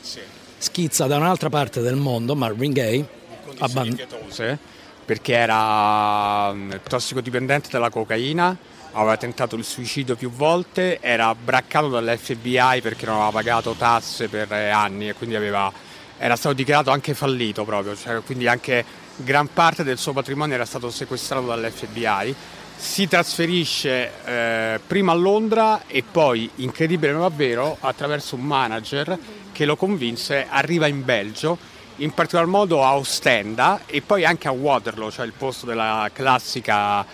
schizza 0.58 1.06
da 1.08 1.16
un'altra 1.16 1.50
parte 1.50 1.80
del 1.80 1.96
mondo, 1.96 2.36
Marvin 2.36 2.74
Gaye, 2.74 3.06
condizioni 3.46 3.72
abban- 3.72 3.96
pietose 3.96 4.60
perché 5.06 5.34
era 5.34 6.52
mm, 6.54 6.72
tossicodipendente 6.88 7.70
dalla 7.72 7.90
cocaina, 7.90 8.56
aveva 8.92 9.16
tentato 9.16 9.56
il 9.56 9.64
suicidio 9.64 10.16
più 10.16 10.30
volte, 10.30 11.00
era 11.02 11.34
braccato 11.34 11.88
dall'FBI 11.88 12.82
perché 12.82 13.06
non 13.06 13.16
aveva 13.16 13.32
pagato 13.32 13.76
tasse 13.78 14.28
per 14.28 14.52
eh, 14.52 14.70
anni 14.70 15.10
e 15.10 15.14
quindi 15.14 15.36
aveva- 15.36 15.72
era 16.18 16.36
stato 16.36 16.56
dichiarato 16.56 16.92
anche 16.92 17.14
fallito 17.14 17.64
proprio, 17.64 17.96
cioè, 17.96 18.22
quindi 18.22 18.48
anche 18.48 18.84
gran 19.16 19.48
parte 19.54 19.84
del 19.84 19.98
suo 19.98 20.12
patrimonio 20.14 20.56
era 20.56 20.66
stato 20.66 20.90
sequestrato 20.90 21.46
dall'FBI. 21.48 22.36
Si 22.76 23.08
trasferisce 23.08 24.12
eh, 24.26 24.80
prima 24.86 25.14
a 25.14 25.16
Londra 25.16 25.84
e 25.88 26.04
poi, 26.04 26.50
incredibile 26.56 27.14
ma 27.14 27.30
vero, 27.30 27.78
attraverso 27.80 28.36
un 28.36 28.44
manager 28.44 29.18
che 29.52 29.66
lo 29.66 29.76
convinse, 29.76 30.46
arriva 30.50 30.88
in 30.88 31.04
Belgio 31.04 31.58
in 31.98 32.12
particolar 32.12 32.48
modo 32.48 32.84
a 32.84 32.96
Ostenda 32.96 33.82
e 33.86 34.02
poi 34.02 34.26
anche 34.26 34.48
a 34.48 34.52
Waterloo, 34.52 35.12
cioè 35.12 35.26
il 35.26 35.34
posto 35.34 35.66
della 35.66 36.10
classica 36.12 37.06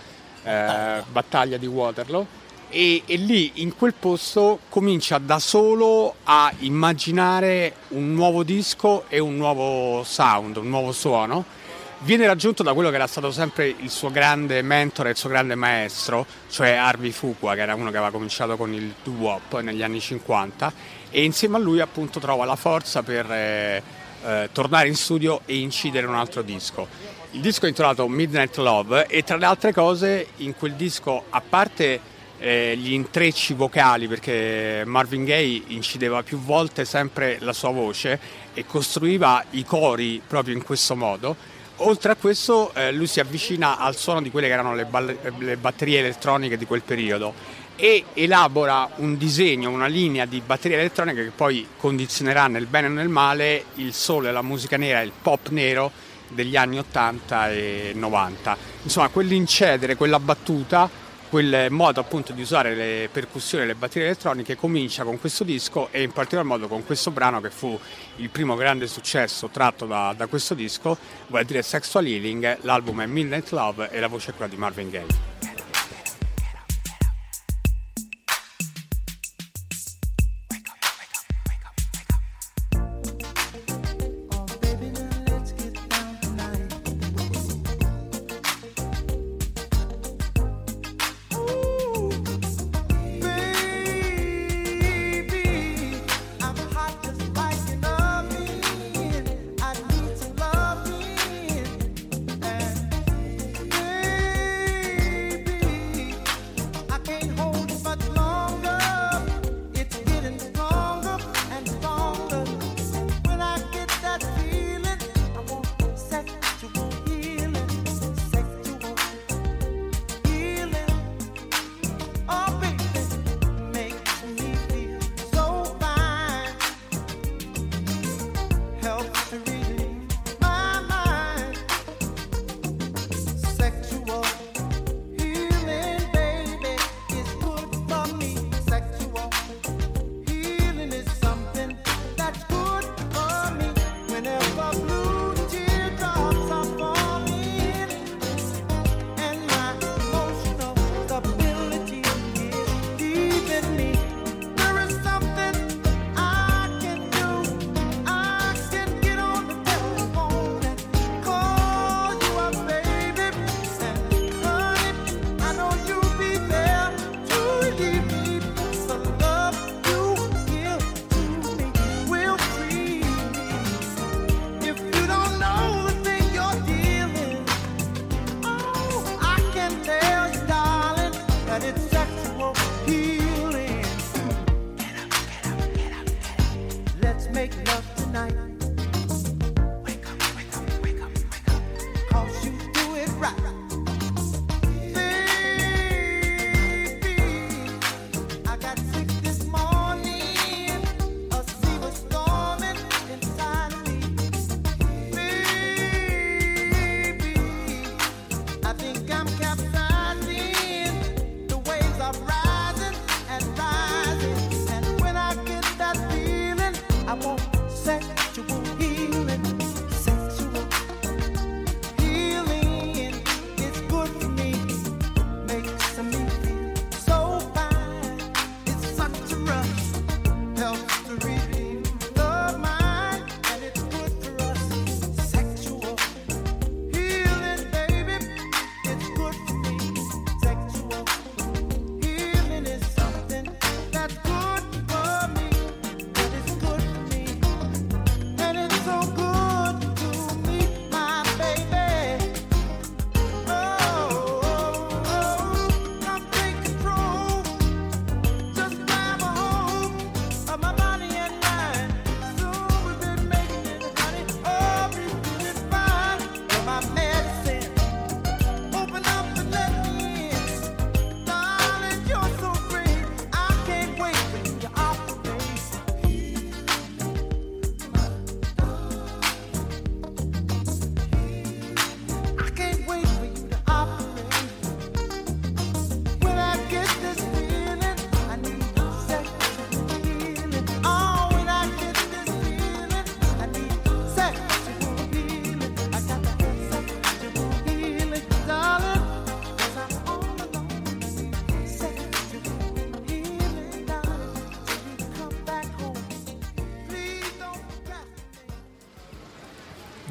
eh, 0.44 1.04
battaglia 1.12 1.58
di 1.58 1.68
Waterloo. 1.68 2.38
E, 2.72 3.02
e 3.06 3.16
lì 3.16 3.52
in 3.56 3.76
quel 3.76 3.94
posto 3.94 4.60
comincia 4.70 5.18
da 5.18 5.40
solo 5.40 6.16
a 6.24 6.52
immaginare 6.60 7.74
un 7.90 8.14
nuovo 8.14 8.44
disco 8.44 9.06
e 9.10 9.20
un 9.20 9.36
nuovo 9.38 10.04
sound, 10.04 10.58
un 10.58 10.70
nuovo 10.70 10.92
suono. 10.92 11.58
Viene 12.00 12.26
raggiunto 12.26 12.64
da 12.64 12.74
quello 12.74 12.90
che 12.90 12.96
era 12.96 13.08
stato 13.08 13.32
sempre 13.32 13.68
il 13.68 13.90
suo 13.90 14.12
grande 14.12 14.62
mentore, 14.62 15.12
il 15.12 15.18
suo 15.18 15.30
grande 15.30 15.56
maestro, 15.56 16.26
cioè 16.50 16.72
Harvey 16.72 17.12
Fuqua, 17.12 17.56
che 17.56 17.62
era 17.62 17.76
uno 17.76 17.90
che 17.92 17.98
aveva 17.98 18.12
cominciato 18.12 18.56
con 18.56 18.74
il 18.74 18.94
doo-wop 19.04 19.60
negli 19.60 19.84
anni 19.84 20.00
50 20.00 20.72
e 21.10 21.24
insieme 21.24 21.58
a 21.58 21.60
lui 21.60 21.80
appunto 21.80 22.20
trova 22.20 22.46
la 22.46 22.56
forza 22.56 23.04
per 23.04 23.30
eh, 23.32 23.84
eh, 24.24 24.50
tornare 24.52 24.88
in 24.88 24.96
studio 24.96 25.42
e 25.46 25.58
incidere 25.58 26.08
un 26.08 26.16
altro 26.16 26.42
disco. 26.42 26.88
Il 27.32 27.42
disco 27.42 27.66
è 27.66 27.68
intitolato 27.68 28.08
Midnight 28.08 28.58
Love 28.58 29.08
e 29.08 29.24
tra 29.24 29.38
le 29.38 29.46
altre 29.46 29.74
cose 29.74 30.28
in 30.38 30.56
quel 30.56 30.74
disco, 30.74 31.26
a 31.30 31.42
parte 31.48 32.18
eh, 32.40 32.76
gli 32.78 32.94
intrecci 32.94 33.54
vocali, 33.54 34.08
perché 34.08 34.84
Marvin 34.86 35.26
Gaye 35.26 35.64
incideva 35.68 36.24
più 36.24 36.40
volte 36.40 36.86
sempre 36.86 37.38
la 37.42 37.54
sua 37.54 37.70
voce 37.70 38.20
e 38.54 38.66
costruiva 38.66 39.44
i 39.52 39.64
cori 39.64 40.22
proprio 40.26 40.56
in 40.56 40.64
questo 40.64 40.96
modo, 40.96 41.36
oltre 41.80 42.12
a 42.14 42.16
questo 42.16 42.74
eh, 42.74 42.92
lui 42.92 43.08
si 43.08 43.20
avvicina 43.20 43.78
al 43.78 43.96
suono 43.96 44.22
di 44.22 44.32
quelle 44.32 44.48
che 44.48 44.54
erano 44.54 44.74
le, 44.74 44.86
balle- 44.86 45.18
le 45.38 45.58
batterie 45.58 46.00
elettroniche 46.00 46.58
di 46.58 46.66
quel 46.66 46.82
periodo 46.82 47.34
e 47.76 48.04
elabora 48.14 48.90
un 48.98 49.18
disegno, 49.18 49.70
una 49.70 49.88
linea 49.88 50.26
di 50.26 50.42
batterie 50.46 50.78
elettroniche 50.78 51.24
che 51.24 51.32
poi 51.34 51.66
condizionerà 51.78 52.48
nel 52.48 52.66
bene 52.66 52.88
e 52.88 52.90
nel 52.90 53.08
male 53.08 53.66
il 53.76 53.94
solo 53.94 54.28
e 54.28 54.32
la 54.32 54.42
musica 54.42 54.76
nera, 54.76 55.00
il 55.00 55.14
pop 55.22 55.48
nero 55.50 55.90
degli 56.28 56.58
anni 56.58 56.78
80 56.78 57.52
e 57.52 57.92
90. 57.96 58.58
Insomma, 58.84 59.08
quell'incedere, 59.08 59.96
quella 59.96 60.20
battuta, 60.20 60.90
quel 61.30 61.68
modo 61.70 62.00
appunto 62.00 62.34
di 62.34 62.42
usare 62.42 62.74
le 62.74 63.08
percussioni 63.12 63.64
e 63.64 63.68
le 63.68 63.76
batterie 63.76 64.08
elettroniche 64.08 64.56
comincia 64.56 65.04
con 65.04 65.20
questo 65.20 65.44
disco 65.44 65.90
e 65.92 66.02
in 66.02 66.12
particolar 66.12 66.46
modo 66.46 66.68
con 66.68 66.84
questo 66.84 67.12
brano 67.12 67.40
che 67.40 67.52
fu 67.52 67.80
il 68.18 68.30
primo 68.30 68.56
grande 68.56 68.88
successo 68.88 69.48
tratto 69.50 69.86
da, 69.86 70.14
da 70.18 70.26
questo 70.26 70.56
disco, 70.56 70.98
vuol 71.28 71.46
dire 71.46 71.62
Sexual 71.62 72.08
Healing, 72.08 72.60
l'album 72.62 73.02
è 73.02 73.06
Midnight 73.06 73.52
Love 73.52 73.90
e 73.92 74.00
la 74.00 74.08
voce 74.08 74.32
è 74.32 74.34
quella 74.34 74.50
di 74.50 74.58
Marvin 74.58 74.90
Gaye. 74.90 75.39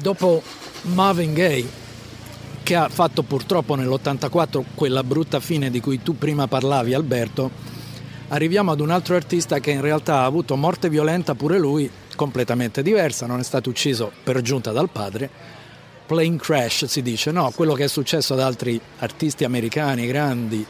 Dopo 0.01 0.41
Marvin 0.83 1.33
Gaye, 1.33 1.67
che 2.63 2.75
ha 2.75 2.87
fatto 2.87 3.21
purtroppo 3.23 3.75
nell'84 3.75 4.63
quella 4.73 5.03
brutta 5.03 5.41
fine 5.41 5.69
di 5.69 5.81
cui 5.81 6.01
tu 6.01 6.17
prima 6.17 6.47
parlavi, 6.47 6.93
Alberto, 6.93 7.51
arriviamo 8.29 8.71
ad 8.71 8.79
un 8.79 8.91
altro 8.91 9.15
artista 9.15 9.59
che 9.59 9.71
in 9.71 9.81
realtà 9.81 10.19
ha 10.19 10.25
avuto 10.25 10.55
morte 10.55 10.89
violenta 10.89 11.35
pure 11.35 11.59
lui, 11.59 11.91
completamente 12.15 12.81
diversa, 12.81 13.25
non 13.25 13.39
è 13.39 13.43
stato 13.43 13.69
ucciso 13.69 14.09
per 14.23 14.41
giunta 14.41 14.71
dal 14.71 14.89
padre. 14.89 15.29
Plane 16.05 16.37
crash 16.37 16.85
si 16.85 17.01
dice, 17.01 17.31
no, 17.31 17.51
quello 17.53 17.73
che 17.73 17.83
è 17.83 17.87
successo 17.87 18.33
ad 18.33 18.39
altri 18.39 18.79
artisti 18.99 19.43
americani 19.43 20.07
grandi, 20.07 20.65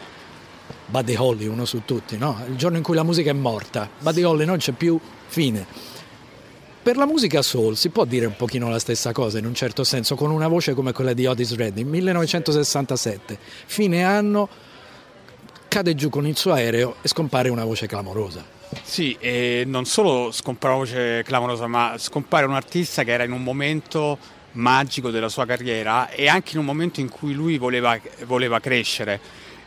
Buddy 0.87 1.15
Holly, 1.15 1.45
uno 1.45 1.65
su 1.65 1.83
tutti, 1.85 2.17
no? 2.17 2.41
Il 2.47 2.55
giorno 2.55 2.77
in 2.77 2.83
cui 2.83 2.95
la 2.95 3.03
musica 3.03 3.29
è 3.29 3.33
morta, 3.33 3.87
Buddy 3.99 4.23
Holly 4.23 4.45
non 4.45 4.57
c'è 4.57 4.71
più, 4.71 4.99
fine. 5.27 5.98
Per 6.81 6.95
la 6.95 7.05
musica 7.05 7.41
soul 7.41 7.75
si 7.75 7.89
può 7.89 8.05
dire 8.05 8.25
un 8.25 8.37
pochino 8.37 8.69
la 8.69 8.79
stessa 8.79 9.11
cosa 9.11 9.37
in 9.37 9.45
un 9.45 9.53
certo 9.53 9.83
senso, 9.83 10.15
con 10.15 10.31
una 10.31 10.47
voce 10.47 10.73
come 10.73 10.93
quella 10.93 11.11
di 11.11 11.25
Otis 11.25 11.55
Redding, 11.55 11.89
1967, 11.89 13.37
fine 13.65 14.03
anno, 14.05 14.47
cade 15.67 15.93
giù 15.93 16.09
con 16.09 16.25
il 16.25 16.37
suo 16.37 16.53
aereo 16.53 16.95
e 17.01 17.09
scompare 17.09 17.49
una 17.49 17.65
voce 17.65 17.85
clamorosa. 17.85 18.43
Sì, 18.81 19.15
e 19.19 19.63
non 19.67 19.83
solo 19.83 20.31
scompare 20.31 20.73
una 20.73 20.83
voce 20.83 21.23
clamorosa, 21.23 21.67
ma 21.67 21.95
scompare 21.97 22.45
un 22.45 22.55
artista 22.55 23.03
che 23.03 23.11
era 23.11 23.25
in 23.25 23.33
un 23.33 23.43
momento 23.43 24.17
magico 24.53 25.11
della 25.11 25.29
sua 25.29 25.45
carriera 25.45 26.09
e 26.09 26.29
anche 26.29 26.51
in 26.53 26.59
un 26.59 26.65
momento 26.65 27.01
in 27.01 27.09
cui 27.09 27.33
lui 27.33 27.57
voleva, 27.57 27.99
voleva 28.25 28.61
crescere. 28.61 29.19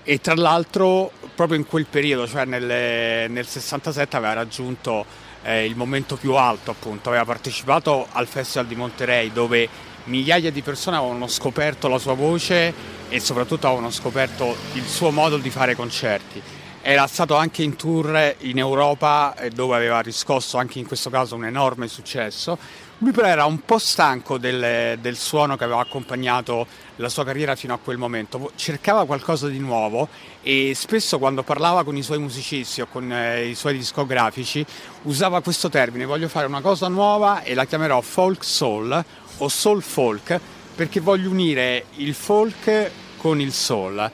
E 0.02 0.18
tra 0.20 0.34
l'altro, 0.34 1.12
proprio 1.34 1.58
in 1.58 1.66
quel 1.66 1.84
periodo, 1.84 2.26
cioè 2.26 2.46
nel, 2.46 3.30
nel 3.30 3.46
67, 3.46 4.16
aveva 4.16 4.32
raggiunto 4.32 5.04
eh, 5.42 5.64
il 5.64 5.76
momento 5.76 6.16
più 6.16 6.34
alto, 6.34 6.70
appunto, 6.70 7.08
aveva 7.08 7.24
partecipato 7.24 8.06
al 8.12 8.26
Festival 8.26 8.66
di 8.66 8.74
Monterey 8.74 9.32
dove 9.32 9.68
migliaia 10.04 10.50
di 10.50 10.62
persone 10.62 10.96
avevano 10.96 11.28
scoperto 11.28 11.88
la 11.88 11.98
sua 11.98 12.14
voce 12.14 12.74
e 13.08 13.20
soprattutto 13.20 13.66
avevano 13.66 13.90
scoperto 13.90 14.56
il 14.74 14.86
suo 14.86 15.10
modo 15.10 15.36
di 15.36 15.50
fare 15.50 15.74
concerti. 15.74 16.42
Era 16.80 17.06
stato 17.06 17.36
anche 17.36 17.62
in 17.62 17.76
tour 17.76 18.36
in 18.40 18.58
Europa 18.58 19.36
eh, 19.36 19.50
dove 19.50 19.76
aveva 19.76 20.00
riscosso 20.00 20.58
anche 20.58 20.80
in 20.80 20.86
questo 20.86 21.10
caso 21.10 21.36
un 21.36 21.44
enorme 21.44 21.86
successo. 21.86 22.58
Lui 23.02 23.10
però 23.10 23.26
era 23.26 23.46
un 23.46 23.64
po' 23.64 23.78
stanco 23.78 24.38
del, 24.38 24.96
del 25.00 25.16
suono 25.16 25.56
che 25.56 25.64
aveva 25.64 25.80
accompagnato 25.80 26.68
la 26.96 27.08
sua 27.08 27.24
carriera 27.24 27.56
fino 27.56 27.74
a 27.74 27.78
quel 27.82 27.98
momento, 27.98 28.52
cercava 28.54 29.06
qualcosa 29.06 29.48
di 29.48 29.58
nuovo 29.58 30.06
e 30.40 30.70
spesso 30.76 31.18
quando 31.18 31.42
parlava 31.42 31.82
con 31.82 31.96
i 31.96 32.02
suoi 32.04 32.20
musicisti 32.20 32.80
o 32.80 32.86
con 32.86 33.12
eh, 33.12 33.48
i 33.48 33.56
suoi 33.56 33.76
discografici 33.76 34.64
usava 35.02 35.40
questo 35.40 35.68
termine, 35.68 36.04
voglio 36.04 36.28
fare 36.28 36.46
una 36.46 36.60
cosa 36.60 36.86
nuova 36.86 37.42
e 37.42 37.54
la 37.54 37.64
chiamerò 37.64 38.00
folk 38.02 38.44
soul 38.44 39.04
o 39.38 39.48
soul 39.48 39.82
folk 39.82 40.40
perché 40.76 41.00
voglio 41.00 41.28
unire 41.28 41.86
il 41.96 42.14
folk 42.14 42.88
con 43.16 43.40
il 43.40 43.52
soul 43.52 44.10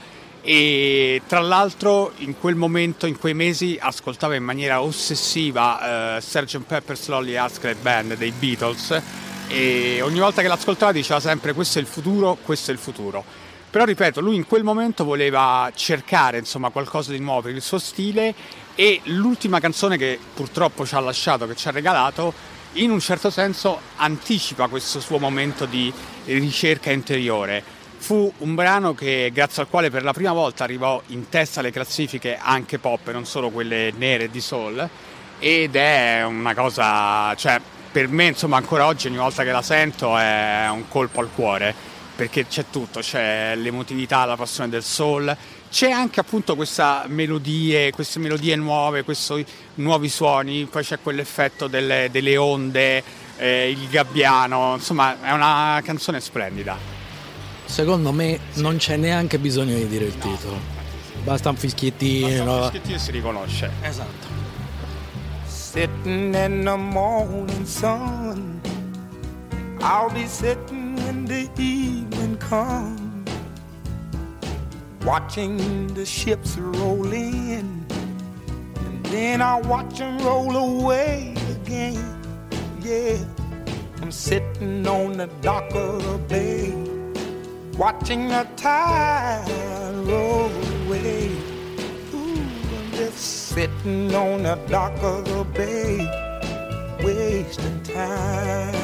e 0.50 1.20
tra 1.26 1.40
l'altro 1.40 2.12
in 2.20 2.38
quel 2.38 2.54
momento, 2.54 3.04
in 3.04 3.18
quei 3.18 3.34
mesi, 3.34 3.76
ascoltava 3.78 4.34
in 4.34 4.42
maniera 4.42 4.80
ossessiva 4.80 6.16
eh, 6.16 6.20
Sgt. 6.22 6.60
Pepper's 6.60 7.06
Lonely 7.08 7.34
Hearts 7.34 7.58
Club 7.58 7.76
Band 7.82 8.16
dei 8.16 8.30
Beatles 8.30 8.98
e 9.46 10.00
ogni 10.00 10.18
volta 10.18 10.40
che 10.40 10.48
l'ascoltava 10.48 10.90
diceva 10.90 11.20
sempre 11.20 11.52
questo 11.52 11.78
è 11.78 11.82
il 11.82 11.86
futuro, 11.86 12.38
questo 12.42 12.70
è 12.70 12.72
il 12.72 12.80
futuro. 12.80 13.22
Però 13.68 13.84
ripeto, 13.84 14.22
lui 14.22 14.36
in 14.36 14.46
quel 14.46 14.64
momento 14.64 15.04
voleva 15.04 15.70
cercare 15.74 16.38
insomma, 16.38 16.70
qualcosa 16.70 17.12
di 17.12 17.18
nuovo 17.18 17.42
per 17.42 17.54
il 17.54 17.60
suo 17.60 17.78
stile 17.78 18.34
e 18.74 19.02
l'ultima 19.04 19.60
canzone 19.60 19.98
che 19.98 20.18
purtroppo 20.32 20.86
ci 20.86 20.94
ha 20.94 21.00
lasciato, 21.00 21.46
che 21.46 21.56
ci 21.56 21.68
ha 21.68 21.72
regalato, 21.72 22.32
in 22.74 22.90
un 22.90 23.00
certo 23.00 23.28
senso 23.28 23.78
anticipa 23.96 24.68
questo 24.68 24.98
suo 25.00 25.18
momento 25.18 25.66
di 25.66 25.92
ricerca 26.24 26.90
interiore 26.90 27.76
fu 27.98 28.32
un 28.38 28.54
brano 28.54 28.94
che, 28.94 29.30
grazie 29.32 29.62
al 29.62 29.68
quale 29.68 29.90
per 29.90 30.02
la 30.02 30.12
prima 30.12 30.32
volta 30.32 30.64
arrivò 30.64 31.02
in 31.08 31.28
testa 31.28 31.60
alle 31.60 31.70
classifiche 31.70 32.38
anche 32.40 32.78
pop, 32.78 33.10
non 33.10 33.26
solo 33.26 33.50
quelle 33.50 33.92
nere 33.96 34.30
di 34.30 34.40
soul, 34.40 34.88
ed 35.38 35.76
è 35.76 36.24
una 36.24 36.54
cosa, 36.54 37.34
cioè 37.34 37.60
per 37.90 38.08
me 38.08 38.26
insomma 38.26 38.56
ancora 38.56 38.86
oggi 38.86 39.08
ogni 39.08 39.16
volta 39.16 39.42
che 39.44 39.50
la 39.50 39.62
sento 39.62 40.16
è 40.16 40.68
un 40.70 40.88
colpo 40.88 41.20
al 41.20 41.28
cuore, 41.34 41.74
perché 42.16 42.46
c'è 42.46 42.64
tutto, 42.70 43.00
c'è 43.00 43.54
l'emotività, 43.56 44.24
la 44.24 44.36
passione 44.36 44.68
del 44.68 44.82
soul, 44.82 45.36
c'è 45.70 45.90
anche 45.90 46.20
appunto 46.20 46.56
melodie, 47.08 47.90
queste 47.92 48.18
melodie 48.18 48.56
nuove, 48.56 49.04
questi 49.04 49.44
nuovi 49.76 50.08
suoni, 50.08 50.64
poi 50.64 50.82
c'è 50.82 50.98
quell'effetto 51.00 51.66
delle, 51.66 52.08
delle 52.10 52.36
onde, 52.36 53.02
eh, 53.36 53.70
il 53.70 53.88
gabbiano, 53.88 54.74
insomma 54.74 55.16
è 55.22 55.32
una 55.32 55.80
canzone 55.84 56.20
splendida. 56.20 56.97
Secondo 57.68 58.12
me 58.12 58.40
non 58.54 58.78
c'è 58.78 58.96
neanche 58.96 59.38
bisogno 59.38 59.76
di 59.76 59.86
dire 59.86 60.06
il 60.06 60.18
titolo. 60.18 60.56
Basta 61.22 61.50
un 61.50 61.56
fischiettino. 61.56 62.44
Basta 62.44 62.52
un 62.52 62.62
fischiettino 62.62 62.98
si 62.98 63.10
riconosce. 63.12 63.70
Esatto. 63.82 64.26
Sitting 65.44 66.34
in 66.34 66.64
the 66.64 66.76
morning 66.76 67.64
sun. 67.66 68.58
I'll 69.80 70.10
be 70.10 70.26
sitting 70.26 70.96
when 70.96 71.26
the 71.26 71.48
evening 71.56 72.38
comes. 72.38 73.30
Watching 75.04 75.92
the 75.92 76.06
ships 76.06 76.56
roll 76.56 77.12
in. 77.12 77.84
And 78.76 79.04
then 79.04 79.40
I'll 79.40 79.62
watch 79.62 79.98
them 79.98 80.18
roll 80.18 80.56
away 80.56 81.34
again. 81.62 82.18
Yeah. 82.80 83.18
I'm 84.00 84.10
sitting 84.10 84.86
on 84.86 85.18
the 85.18 85.28
dock 85.42 85.72
of 85.74 86.02
the 86.02 86.18
bay. 86.26 86.97
Watching 87.78 88.26
the 88.26 88.44
tide 88.56 89.44
roll 90.04 90.50
away. 90.82 91.30
Ooh, 92.12 92.42
I'm 92.74 92.90
just 92.90 93.50
sitting 93.50 94.12
on 94.12 94.42
the 94.42 94.56
dock 94.66 95.00
of 95.00 95.24
the 95.24 95.44
bay, 95.44 95.98
wasting 97.04 97.80
time. 97.84 98.74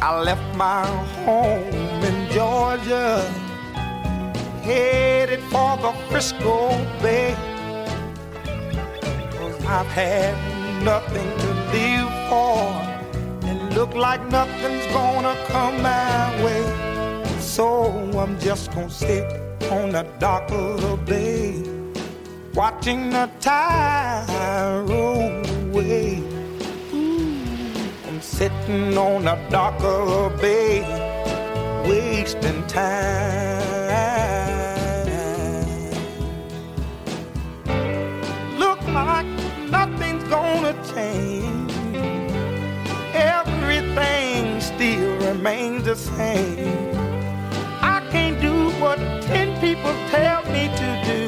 I 0.00 0.20
left 0.20 0.54
my 0.54 0.86
home 1.24 2.04
in 2.04 2.30
Georgia, 2.30 3.20
headed 4.62 5.40
for 5.50 5.76
the 5.78 5.92
Frisco 6.08 6.68
Bay. 7.02 7.34
Cause 9.32 9.64
I've 9.66 9.88
had 9.88 10.84
nothing 10.84 11.28
to 11.40 11.48
live 11.72 12.12
for 12.30 12.95
look 13.76 13.94
like 13.94 14.26
nothing's 14.30 14.86
gonna 14.86 15.36
come 15.48 15.82
my 15.82 16.42
way. 16.42 16.64
So 17.38 17.66
I'm 18.18 18.40
just 18.40 18.72
gonna 18.72 18.88
sit 18.88 19.26
on 19.70 19.90
the 19.90 20.04
dock 20.18 20.50
of 20.50 20.80
the 20.80 20.96
bay, 21.04 21.62
watching 22.54 23.10
the 23.10 23.28
tide 23.38 24.26
roll 24.88 25.44
away. 25.60 26.22
I'm 28.08 28.20
sitting 28.22 28.96
on 28.96 29.24
the 29.24 29.36
dock 29.50 29.78
of 29.82 30.08
the 30.08 30.38
bay, 30.40 30.80
wasting 31.86 32.66
time. 32.66 33.66
Look 38.58 38.80
like 38.88 39.26
nothing's 39.68 40.24
gonna 40.30 40.74
change. 40.94 41.65
Remains 45.36 45.84
the 45.84 45.94
same. 45.94 46.96
I 47.82 48.00
can't 48.10 48.40
do 48.40 48.70
what 48.80 48.98
ten 49.30 49.48
people 49.60 49.94
tell 50.10 50.42
me 50.54 50.64
to 50.82 50.88
do. 51.12 51.22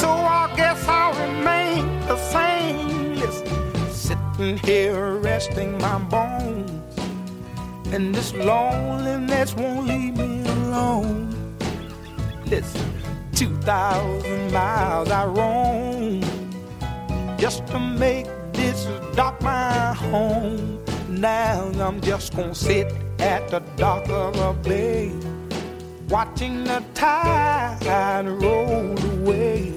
So 0.00 0.08
I 0.08 0.50
guess 0.56 0.80
I'll 0.88 1.14
remain 1.26 1.82
the 2.06 2.16
same. 2.16 3.16
Listen, 3.16 3.90
sitting 3.90 4.56
here 4.58 5.16
resting 5.16 5.76
my 5.78 5.98
bones. 5.98 6.70
And 7.92 8.14
this 8.14 8.32
loneliness 8.32 9.54
won't 9.54 9.86
leave 9.86 10.16
me 10.16 10.42
alone. 10.56 11.36
Listen, 12.46 12.88
2,000 13.34 14.52
miles 14.52 15.10
I 15.10 15.26
roam 15.26 16.22
just 17.36 17.66
to 17.66 17.78
make 17.78 18.26
this 18.54 18.86
dock 19.14 19.42
my 19.42 19.92
home. 19.92 20.82
Now 21.22 21.70
I'm 21.78 22.00
just 22.00 22.34
gonna 22.34 22.52
sit 22.52 22.92
at 23.20 23.48
the 23.48 23.60
dock 23.76 24.08
of 24.08 24.34
a 24.40 24.52
bay, 24.54 25.12
watching 26.08 26.64
the 26.64 26.82
tide 26.94 28.26
roll 28.26 28.98
away. 29.12 29.72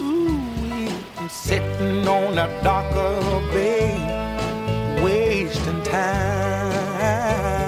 Ooh, 0.00 0.88
I'm 1.18 1.28
sitting 1.28 2.08
on 2.08 2.34
the 2.34 2.46
dock 2.64 2.90
of 2.96 3.26
a 3.26 3.52
bay, 3.52 5.02
wasting 5.04 5.82
time. 5.82 7.59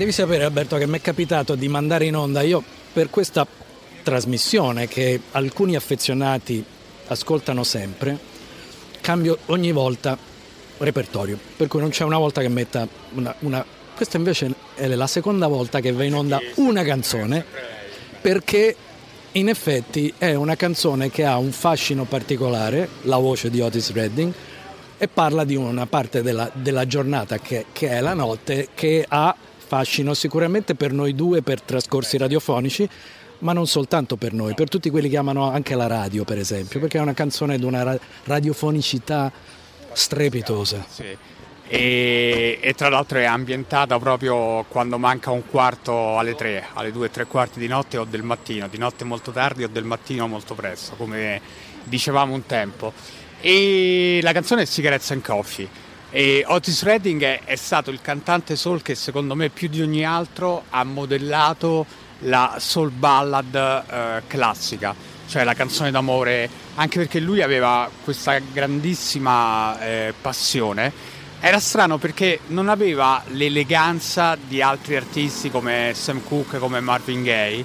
Devi 0.00 0.12
sapere 0.12 0.44
Alberto 0.44 0.78
che 0.78 0.86
mi 0.86 0.96
è 0.96 1.02
capitato 1.02 1.54
di 1.54 1.68
mandare 1.68 2.06
in 2.06 2.16
onda 2.16 2.40
io 2.40 2.64
per 2.90 3.10
questa 3.10 3.46
trasmissione 4.02 4.88
che 4.88 5.20
alcuni 5.32 5.76
affezionati 5.76 6.64
ascoltano 7.08 7.64
sempre, 7.64 8.18
cambio 9.02 9.36
ogni 9.48 9.72
volta 9.72 10.16
repertorio, 10.78 11.38
per 11.54 11.68
cui 11.68 11.80
non 11.80 11.90
c'è 11.90 12.04
una 12.04 12.16
volta 12.16 12.40
che 12.40 12.48
metta 12.48 12.88
una, 13.12 13.34
una- 13.40 13.62
Questa 13.94 14.16
invece 14.16 14.54
è 14.74 14.86
la 14.86 15.06
seconda 15.06 15.48
volta 15.48 15.80
che 15.80 15.92
va 15.92 16.04
in 16.04 16.14
onda 16.14 16.40
una 16.54 16.82
canzone 16.82 17.44
perché 18.22 18.74
in 19.32 19.50
effetti 19.50 20.14
è 20.16 20.32
una 20.32 20.56
canzone 20.56 21.10
che 21.10 21.26
ha 21.26 21.36
un 21.36 21.52
fascino 21.52 22.04
particolare, 22.04 22.88
la 23.02 23.18
voce 23.18 23.50
di 23.50 23.60
Otis 23.60 23.92
Redding, 23.92 24.32
e 24.96 25.08
parla 25.08 25.44
di 25.44 25.56
una 25.56 25.84
parte 25.84 26.22
della, 26.22 26.50
della 26.54 26.86
giornata 26.86 27.38
che, 27.38 27.66
che 27.72 27.90
è 27.90 28.00
la 28.00 28.14
notte, 28.14 28.68
che 28.74 29.04
ha 29.06 29.36
fascino 29.70 30.14
sicuramente 30.14 30.74
per 30.74 30.92
noi 30.92 31.14
due 31.14 31.42
per 31.42 31.62
trascorsi 31.62 32.18
radiofonici, 32.18 32.88
ma 33.38 33.52
non 33.52 33.68
soltanto 33.68 34.16
per 34.16 34.32
noi, 34.32 34.54
per 34.54 34.68
tutti 34.68 34.90
quelli 34.90 35.08
che 35.08 35.16
amano 35.16 35.48
anche 35.48 35.76
la 35.76 35.86
radio, 35.86 36.24
per 36.24 36.38
esempio, 36.38 36.80
perché 36.80 36.98
è 36.98 37.00
una 37.00 37.14
canzone 37.14 37.56
di 37.56 37.64
una 37.64 37.84
ra- 37.84 37.98
radiofonicità 38.24 39.30
strepitosa. 39.92 40.84
Sì. 40.88 41.16
E, 41.68 42.58
e 42.60 42.74
tra 42.74 42.88
l'altro 42.88 43.18
è 43.18 43.24
ambientata 43.26 43.96
proprio 44.00 44.64
quando 44.64 44.98
manca 44.98 45.30
un 45.30 45.46
quarto 45.48 46.18
alle 46.18 46.34
tre, 46.34 46.66
alle 46.72 46.90
due 46.90 47.06
e 47.06 47.10
tre 47.12 47.26
quarti 47.26 47.60
di 47.60 47.68
notte 47.68 47.96
o 47.96 48.02
del 48.04 48.24
mattino, 48.24 48.66
di 48.66 48.76
notte 48.76 49.04
molto 49.04 49.30
tardi 49.30 49.62
o 49.62 49.68
del 49.68 49.84
mattino 49.84 50.26
molto 50.26 50.56
presto, 50.56 50.96
come 50.96 51.40
dicevamo 51.84 52.34
un 52.34 52.44
tempo. 52.44 52.92
E 53.40 54.18
la 54.20 54.32
canzone 54.32 54.62
è 54.62 54.66
Cigarettes 54.66 55.12
and 55.12 55.22
Coffee. 55.22 55.68
E 56.12 56.44
Otis 56.44 56.82
Redding 56.82 57.22
è, 57.22 57.40
è 57.44 57.54
stato 57.54 57.90
il 57.90 58.00
cantante 58.02 58.56
soul 58.56 58.82
che 58.82 58.96
secondo 58.96 59.36
me 59.36 59.48
più 59.48 59.68
di 59.68 59.80
ogni 59.80 60.04
altro 60.04 60.64
ha 60.70 60.82
modellato 60.82 61.86
la 62.20 62.56
soul 62.58 62.90
ballad 62.90 63.54
eh, 63.54 64.22
classica, 64.26 64.92
cioè 65.28 65.44
la 65.44 65.54
canzone 65.54 65.92
d'amore, 65.92 66.50
anche 66.74 66.98
perché 66.98 67.20
lui 67.20 67.42
aveva 67.42 67.88
questa 68.02 68.38
grandissima 68.38 69.80
eh, 69.80 70.12
passione. 70.20 70.92
Era 71.38 71.60
strano 71.60 71.96
perché 71.96 72.40
non 72.48 72.68
aveva 72.68 73.22
l'eleganza 73.28 74.36
di 74.36 74.60
altri 74.60 74.96
artisti 74.96 75.48
come 75.48 75.92
Sam 75.94 76.22
Cooke, 76.24 76.58
come 76.58 76.80
Marvin 76.80 77.22
Gaye, 77.22 77.64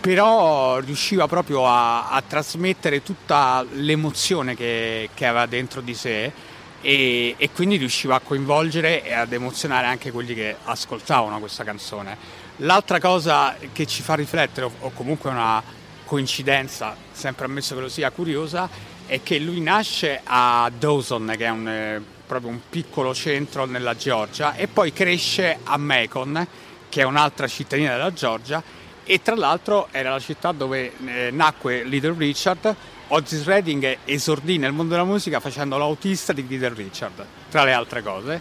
però 0.00 0.80
riusciva 0.80 1.28
proprio 1.28 1.68
a, 1.68 2.10
a 2.10 2.20
trasmettere 2.20 3.04
tutta 3.04 3.64
l'emozione 3.74 4.56
che, 4.56 5.08
che 5.14 5.24
aveva 5.24 5.46
dentro 5.46 5.80
di 5.80 5.94
sé 5.94 6.32
e, 6.80 7.34
e 7.36 7.50
quindi 7.50 7.76
riusciva 7.76 8.16
a 8.16 8.20
coinvolgere 8.20 9.04
e 9.04 9.12
ad 9.12 9.32
emozionare 9.32 9.86
anche 9.86 10.10
quelli 10.10 10.34
che 10.34 10.56
ascoltavano 10.64 11.38
questa 11.38 11.64
canzone. 11.64 12.16
L'altra 12.58 13.00
cosa 13.00 13.56
che 13.72 13.86
ci 13.86 14.02
fa 14.02 14.14
riflettere, 14.14 14.70
o- 14.80 14.90
comunque 14.94 15.30
una 15.30 15.62
coincidenza, 16.04 16.96
sempre 17.12 17.46
ammesso 17.46 17.74
che 17.74 17.80
lo 17.80 17.88
sia 17.88 18.10
curiosa, 18.10 18.68
è 19.06 19.22
che 19.22 19.38
lui 19.38 19.60
nasce 19.60 20.20
a 20.24 20.70
Dawson, 20.76 21.34
che 21.36 21.44
è 21.44 21.50
un, 21.50 21.68
eh, 21.68 22.02
proprio 22.26 22.50
un 22.50 22.60
piccolo 22.68 23.14
centro 23.14 23.66
nella 23.66 23.96
Georgia, 23.96 24.54
e 24.54 24.68
poi 24.68 24.92
cresce 24.92 25.58
a 25.64 25.76
Macon, 25.76 26.46
che 26.88 27.00
è 27.00 27.04
un'altra 27.04 27.46
cittadina 27.46 27.92
della 27.92 28.12
Georgia, 28.12 28.62
e 29.04 29.22
tra 29.22 29.36
l'altro 29.36 29.88
era 29.92 30.10
la 30.10 30.18
città 30.18 30.50
dove 30.52 30.92
eh, 31.04 31.30
nacque 31.30 31.84
Little 31.84 32.14
Richard. 32.16 32.74
Otis 33.08 33.44
Redding 33.44 33.98
esordì 34.04 34.58
nel 34.58 34.72
mondo 34.72 34.94
della 34.94 35.04
musica 35.04 35.38
facendo 35.38 35.78
l'autista 35.78 36.32
di 36.32 36.44
Little 36.46 36.74
Richard, 36.74 37.24
tra 37.48 37.62
le 37.62 37.72
altre 37.72 38.02
cose, 38.02 38.40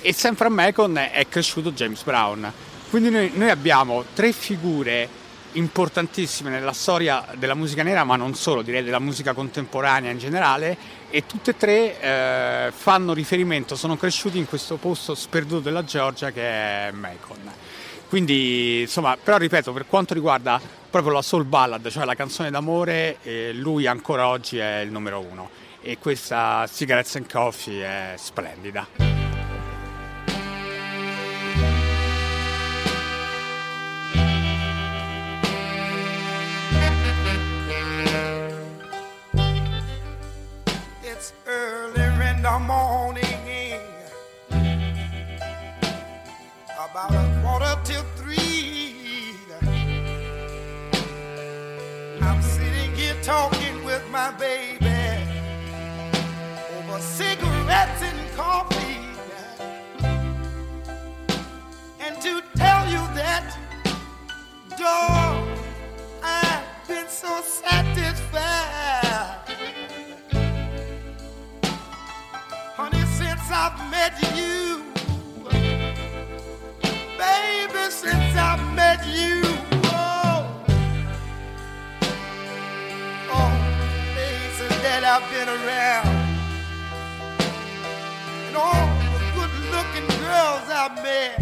e 0.00 0.12
sempre 0.14 0.46
a 0.46 0.50
Macon 0.50 0.96
è 0.96 1.26
cresciuto 1.28 1.72
James 1.72 2.02
Brown. 2.02 2.50
Quindi 2.88 3.10
noi, 3.10 3.30
noi 3.34 3.50
abbiamo 3.50 4.04
tre 4.14 4.32
figure 4.32 5.24
importantissime 5.52 6.48
nella 6.48 6.72
storia 6.72 7.26
della 7.36 7.54
musica 7.54 7.82
nera, 7.82 8.04
ma 8.04 8.16
non 8.16 8.34
solo, 8.34 8.62
direi 8.62 8.82
della 8.82 8.98
musica 9.00 9.34
contemporanea 9.34 10.10
in 10.10 10.18
generale, 10.18 10.78
e 11.10 11.26
tutte 11.26 11.50
e 11.50 11.56
tre 11.56 12.00
eh, 12.00 12.72
fanno 12.74 13.12
riferimento, 13.12 13.76
sono 13.76 13.96
cresciuti 13.98 14.38
in 14.38 14.46
questo 14.46 14.76
posto 14.76 15.14
sperduto 15.14 15.60
della 15.60 15.84
Georgia 15.84 16.30
che 16.30 16.42
è 16.42 16.90
Macon. 16.90 17.52
Quindi, 18.08 18.82
insomma, 18.82 19.16
però 19.22 19.36
ripeto, 19.36 19.72
per 19.72 19.86
quanto 19.86 20.14
riguarda 20.14 20.60
proprio 20.90 21.12
la 21.12 21.22
soul 21.22 21.44
ballad, 21.44 21.88
cioè 21.88 22.04
la 22.04 22.14
canzone 22.14 22.50
d'amore, 22.50 23.18
eh, 23.22 23.52
lui 23.52 23.86
ancora 23.86 24.28
oggi 24.28 24.58
è 24.58 24.78
il 24.78 24.90
numero 24.90 25.20
uno. 25.20 25.50
E 25.82 25.98
questa 25.98 26.68
Cigarettes 26.72 27.16
and 27.16 27.30
Coffee 27.30 27.84
è 27.84 28.14
splendida. 28.16 29.15
Talking 53.26 53.84
with 53.84 54.08
my 54.12 54.30
baby 54.38 54.86
over 56.78 57.00
cigarettes 57.00 58.00
and 58.00 58.36
coffee. 58.36 59.00
And 61.98 62.22
to 62.22 62.40
tell 62.54 62.86
you 62.88 63.02
that, 63.18 63.58
dog, 64.78 65.58
I've 66.22 66.62
been 66.86 67.08
so 67.08 67.40
satisfied. 67.42 68.44
Honey, 72.76 73.04
since 73.06 73.50
I've 73.50 73.90
met 73.90 74.14
you, 74.36 74.84
baby, 77.18 77.90
since 77.90 78.36
I've 78.36 78.74
met 78.76 79.04
you, 79.08 79.45
I've 85.08 85.30
been 85.30 85.48
around, 85.48 86.08
and 88.48 88.56
all 88.56 88.88
the 89.12 89.20
good-looking 89.36 90.08
girls 90.18 90.66
I've 90.68 90.96
met, 91.00 91.38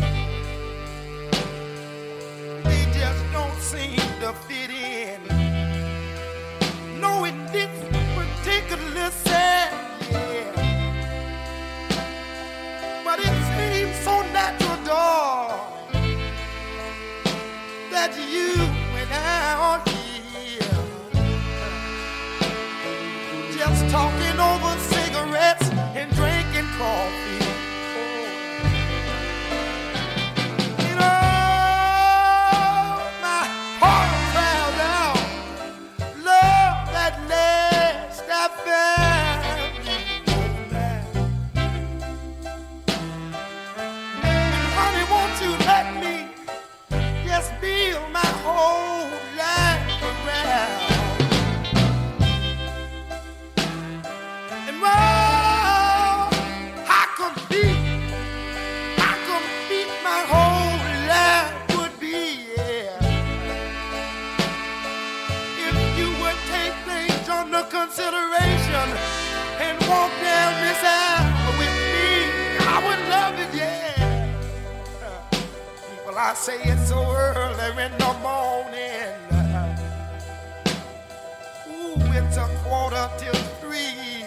they 2.63 2.85
just 2.93 3.25
don't 3.33 3.59
seem 3.59 3.97
to 4.21 4.35
fit. 4.47 4.69
In 4.69 4.84
coffee. 26.77 27.44
I 76.35 76.37
say 76.37 76.61
it's 76.65 76.89
so 76.89 76.99
early 76.99 77.85
in 77.85 77.93
the 77.97 78.13
morning. 78.21 79.15
Ooh, 81.71 82.19
it's 82.19 82.37
a 82.37 82.49
quarter 82.65 83.09
till 83.19 83.41
three. 83.61 84.25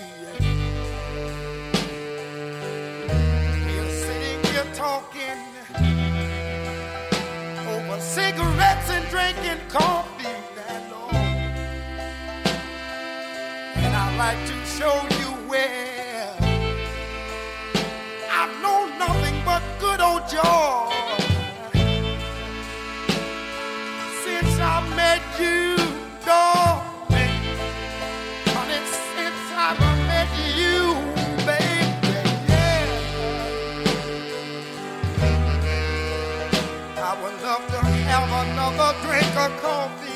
We're 3.65 3.91
sitting 3.91 4.39
here 4.53 4.69
talking 4.73 5.39
over 7.67 7.99
cigarettes 7.99 8.89
and 8.89 9.05
drinking 9.09 9.67
coffee 9.67 10.39
that 10.55 10.89
long. 10.89 11.13
And 13.83 13.93
I'd 13.93 14.17
like 14.17 14.41
to 14.47 14.55
show 14.65 14.95
you 15.19 15.49
where 15.49 16.33
I 18.31 18.47
know 18.61 18.87
nothing 18.97 19.41
but 19.43 19.61
good 19.81 19.99
old 19.99 20.25
joy. 20.29 20.86
Another 38.39 38.93
drink 39.01 39.35
of 39.35 39.61
coffee 39.61 40.06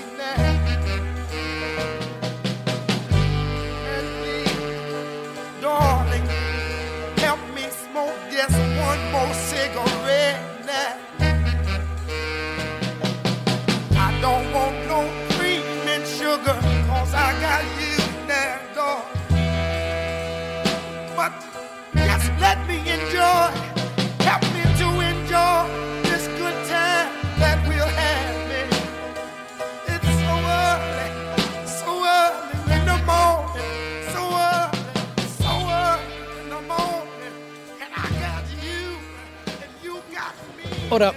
Ora, 40.92 41.14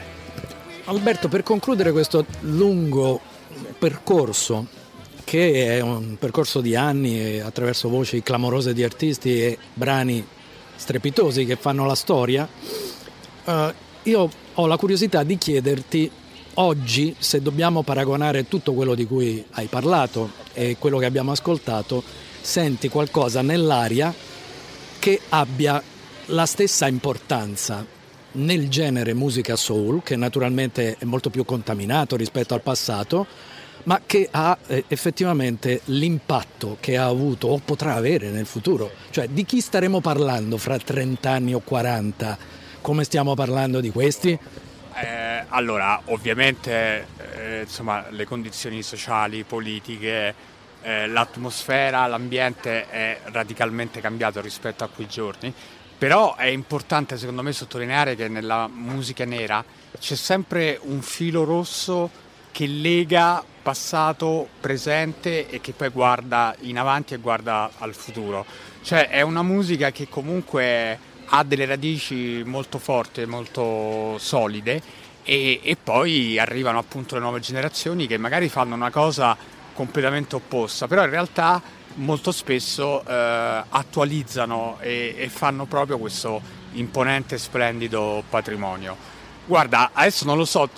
Alberto, 0.85 1.27
per 1.27 1.43
concludere 1.43 1.91
questo 1.91 2.25
lungo 2.43 3.21
percorso, 3.77 4.69
che 5.25 5.77
è 5.77 5.81
un 5.81 6.17
percorso 6.17 6.61
di 6.61 6.77
anni 6.77 7.41
attraverso 7.41 7.89
voci 7.89 8.23
clamorose 8.23 8.73
di 8.73 8.85
artisti 8.85 9.43
e 9.43 9.59
brani 9.75 10.25
strepitosi 10.77 11.45
che 11.45 11.57
fanno 11.57 11.87
la 11.87 11.97
storia, 11.97 12.49
eh, 13.45 13.75
io 14.05 14.31
ho 14.55 14.67
la 14.69 14.77
curiosità 14.77 15.25
di 15.25 15.37
chiederti 15.37 16.09
oggi 16.55 17.17
se 17.19 17.43
dobbiamo 17.43 17.83
paragonare 17.83 18.47
tutto 18.47 18.75
quello 18.75 18.95
di 18.95 19.07
cui 19.09 19.45
hai 19.55 19.67
parlato 19.67 20.31
e 20.53 20.77
quello 20.79 20.99
che 20.99 21.07
abbiamo 21.07 21.33
ascoltato, 21.33 22.01
senti 22.41 22.89
qualcosa 22.89 23.43
nell'aria 23.43 24.15
che 25.01 25.21
abbia 25.31 25.83
la 26.27 26.47
stessa 26.47 26.87
importanza 26.87 27.94
nel 28.35 28.69
genere 28.69 29.15
musica 29.15 29.57
soul, 29.57 30.03
che 30.03 30.17
naturalmente 30.17 30.97
è 30.99 31.05
molto 31.05 31.31
più 31.31 31.45
contaminato 31.45 32.17
rispetto 32.17 32.55
al 32.55 32.63
passato, 32.63 33.27
ma 33.85 34.01
che 34.05 34.29
ha 34.31 34.57
eh, 34.67 34.85
effettivamente 34.89 35.81
l'impatto 35.87 36.79
che 36.81 36.97
ha 36.97 37.07
avuto 37.07 37.49
o 37.49 37.61
potrà 37.65 37.95
avere 37.95 38.31
nel 38.31 38.47
futuro. 38.47 38.91
Cioè 39.11 39.29
di 39.29 39.45
chi 39.45 39.61
staremo 39.61 40.01
parlando 40.01 40.57
fra 40.57 40.79
30 40.79 41.31
anni 41.31 41.55
o 41.55 41.61
40? 41.61 42.39
Come 42.81 43.05
stiamo 43.05 43.35
parlando 43.35 43.81
di 43.81 43.91
questi? 43.91 44.39
Eh, 44.97 45.45
allora, 45.49 46.01
ovviamente 46.07 47.07
eh, 47.37 47.61
insomma, 47.63 48.07
le 48.11 48.25
condizioni 48.25 48.83
sociali, 48.83 49.43
politiche, 49.43 50.53
eh, 50.83 51.07
l'atmosfera, 51.07 52.07
l'ambiente 52.07 52.89
è 52.89 53.19
radicalmente 53.25 54.01
cambiato 54.01 54.41
rispetto 54.41 54.85
a 54.85 54.89
quei 54.89 55.09
giorni, 55.09 55.53
però 55.97 56.37
è 56.37 56.47
importante 56.47 57.17
secondo 57.17 57.43
me 57.43 57.53
sottolineare 57.53 58.17
che 58.17 58.29
nella 58.29 58.69
musica 58.69 59.25
nera 59.25 59.65
c'è 59.99 60.15
sempre 60.15 60.79
un 60.83 61.01
filo 61.03 61.45
rosso 61.45 62.11
che 62.51 62.67
lega 62.67 63.45
passato, 63.63 64.49
presente 64.61 65.49
e 65.49 65.61
che 65.61 65.73
poi 65.73 65.89
guarda 65.89 66.55
in 66.61 66.79
avanti 66.79 67.15
e 67.15 67.19
guarda 67.19 67.71
al 67.79 67.95
futuro. 67.95 68.45
Cioè 68.83 69.09
è 69.09 69.23
una 69.23 69.43
musica 69.43 69.91
che 69.91 70.09
comunque 70.09 70.99
ha 71.27 71.43
delle 71.43 71.65
radici 71.65 72.43
molto 72.45 72.79
forti, 72.79 73.25
molto 73.25 74.19
solide 74.19 74.83
e, 75.25 75.61
e 75.63 75.77
poi 75.83 76.39
arrivano 76.39 76.79
appunto 76.79 77.15
le 77.15 77.23
nuove 77.23 77.41
generazioni 77.41 78.07
che 78.07 78.19
magari 78.19 78.49
fanno 78.49 78.75
una 78.75 78.91
cosa 78.91 79.37
completamente 79.73 80.37
opposta, 80.37 80.87
però 80.87 81.03
in 81.05 81.11
realtà 81.11 81.61
molto 81.95 82.33
spesso 82.33 83.05
eh, 83.07 83.65
attualizzano 83.69 84.79
e, 84.81 85.15
e 85.17 85.29
fanno 85.29 85.65
proprio 85.67 85.99
questo 85.99 86.41
imponente, 86.73 87.39
splendido 87.39 88.23
patrimonio. 88.29 88.97
Guarda, 89.47 89.91
adesso 89.93 90.25
non 90.25 90.37
lo 90.37 90.45
so 90.45 90.69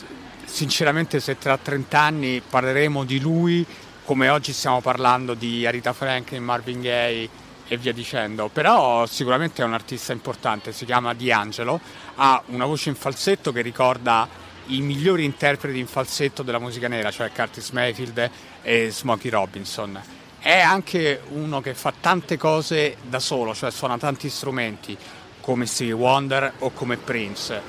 sinceramente 0.45 1.21
se 1.21 1.39
tra 1.39 1.57
30 1.57 2.01
anni 2.01 2.41
parleremo 2.41 3.05
di 3.05 3.21
lui 3.21 3.67
come 4.05 4.29
oggi 4.29 4.53
stiamo 4.53 4.81
parlando 4.81 5.35
di 5.35 5.67
Arita 5.67 5.93
Franklin, 5.93 6.43
Marvin 6.43 6.81
Gaye 6.81 7.29
e 7.67 7.77
via 7.77 7.93
dicendo, 7.93 8.49
però 8.49 9.05
sicuramente 9.07 9.63
è 9.63 9.65
un 9.65 9.75
artista 9.75 10.13
importante, 10.13 10.71
si 10.71 10.85
chiama 10.85 11.13
D'Angelo, 11.13 11.81
ha 12.15 12.41
una 12.47 12.67
voce 12.67 12.89
in 12.89 12.95
falsetto 12.95 13.51
che 13.51 13.63
ricorda 13.63 14.29
i 14.67 14.81
migliori 14.81 15.25
interpreti 15.25 15.79
in 15.79 15.89
falsetto 15.89 16.45
della 16.45 16.61
musica 16.61 16.87
nera, 16.87 17.11
cioè 17.11 17.33
Curtis 17.33 17.71
Mayfield 17.71 18.31
e 18.63 18.91
Smokey 18.91 19.31
Robinson. 19.31 20.16
È 20.47 20.61
anche 20.61 21.23
uno 21.31 21.61
che 21.61 21.75
fa 21.75 21.93
tante 22.01 22.37
cose 22.37 22.99
da 23.03 23.19
solo, 23.19 23.53
cioè 23.53 23.73
suona 23.73 23.99
tanti 23.99 24.29
strumenti, 24.29 24.97
come 25.41 25.67
Stevie 25.67 25.93
Wonder 25.93 26.53
o 26.61 26.71
come 26.71 26.99
Prince, 26.99 27.61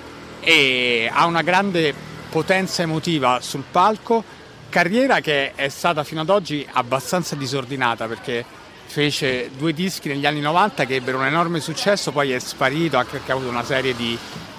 e 0.41 1.09
ha 1.11 1.25
una 1.25 1.41
grande 1.41 1.91
potenza 2.29 2.83
emotiva 2.83 3.39
sul 3.41 3.63
palco, 3.71 4.23
carriera 4.69 5.21
che 5.21 5.55
è 5.55 5.69
stata 5.69 6.03
fino 6.03 6.21
ad 6.21 6.29
oggi 6.29 6.67
abbastanza 6.73 7.35
disordinata 7.35 8.05
perché 8.05 8.45
fece 8.85 9.49
due 9.57 9.73
dischi 9.73 10.09
negli 10.09 10.27
anni 10.27 10.41
90 10.41 10.85
che 10.85 10.97
ebbero 10.97 11.17
un 11.17 11.25
enorme 11.25 11.59
successo, 11.59 12.11
poi 12.11 12.31
è 12.31 12.37
sparito 12.37 12.97
anche 12.97 13.13
perché 13.13 13.31
ha 13.31 13.33
avuto 13.33 13.49
una 13.49 13.65
serie 13.65 13.95
di 13.95 14.15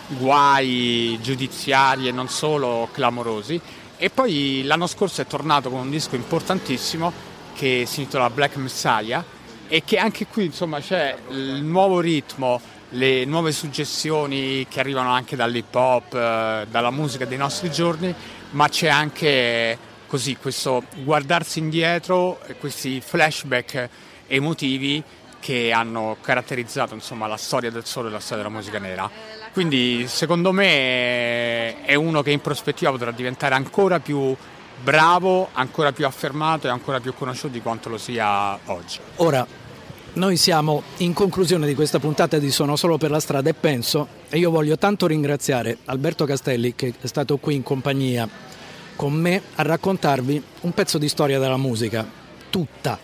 guai 0.08 1.16
giudiziari 1.22 2.08
e 2.08 2.10
non 2.10 2.28
solo 2.28 2.88
clamorosi. 2.90 3.60
E 3.96 4.10
poi 4.10 4.62
l'anno 4.64 4.88
scorso 4.88 5.20
è 5.20 5.26
tornato 5.26 5.70
con 5.70 5.78
un 5.78 5.90
disco 5.90 6.16
importantissimo 6.16 7.27
che 7.58 7.86
si 7.88 8.02
intitola 8.02 8.30
Black 8.30 8.54
Messiah 8.54 9.24
e 9.66 9.82
che 9.84 9.98
anche 9.98 10.28
qui 10.28 10.44
insomma 10.44 10.78
c'è 10.78 11.16
il 11.30 11.60
nuovo 11.64 11.98
ritmo, 11.98 12.60
le 12.90 13.24
nuove 13.24 13.50
suggestioni 13.50 14.64
che 14.68 14.78
arrivano 14.78 15.10
anche 15.10 15.34
dall'hip 15.34 15.74
hop, 15.74 16.14
eh, 16.14 16.66
dalla 16.70 16.90
musica 16.92 17.24
dei 17.24 17.36
nostri 17.36 17.72
giorni, 17.72 18.14
ma 18.50 18.68
c'è 18.68 18.86
anche 18.86 19.76
così 20.06 20.36
questo 20.36 20.84
guardarsi 21.02 21.58
indietro, 21.58 22.38
questi 22.60 23.00
flashback 23.00 23.88
emotivi 24.28 25.02
che 25.40 25.72
hanno 25.72 26.16
caratterizzato 26.20 26.94
insomma, 26.94 27.26
la 27.26 27.36
storia 27.36 27.72
del 27.72 27.84
solo 27.84 28.06
e 28.06 28.12
la 28.12 28.20
storia 28.20 28.44
della 28.44 28.54
musica 28.54 28.78
nera. 28.78 29.10
Quindi 29.52 30.06
secondo 30.06 30.52
me 30.52 31.82
è 31.82 31.94
uno 31.94 32.22
che 32.22 32.30
in 32.30 32.40
prospettiva 32.40 32.92
potrà 32.92 33.10
diventare 33.10 33.56
ancora 33.56 33.98
più 33.98 34.36
bravo, 34.82 35.48
ancora 35.52 35.92
più 35.92 36.06
affermato 36.06 36.66
e 36.66 36.70
ancora 36.70 37.00
più 37.00 37.14
conosciuto 37.14 37.52
di 37.52 37.60
quanto 37.60 37.88
lo 37.88 37.98
sia 37.98 38.58
oggi. 38.66 38.98
Ora, 39.16 39.46
noi 40.14 40.36
siamo 40.36 40.82
in 40.98 41.12
conclusione 41.12 41.66
di 41.66 41.74
questa 41.74 41.98
puntata 41.98 42.38
di 42.38 42.50
Sono 42.50 42.76
solo 42.76 42.98
per 42.98 43.10
la 43.10 43.20
strada 43.20 43.50
e 43.50 43.54
penso, 43.54 44.08
e 44.28 44.38
io 44.38 44.50
voglio 44.50 44.76
tanto 44.76 45.06
ringraziare 45.06 45.78
Alberto 45.84 46.24
Castelli 46.24 46.74
che 46.74 46.94
è 47.00 47.06
stato 47.06 47.36
qui 47.36 47.54
in 47.54 47.62
compagnia 47.62 48.28
con 48.96 49.12
me 49.12 49.40
a 49.54 49.62
raccontarvi 49.62 50.42
un 50.62 50.72
pezzo 50.72 50.98
di 50.98 51.08
storia 51.08 51.38
della 51.38 51.56
musica, 51.56 52.04
tutta. 52.50 52.98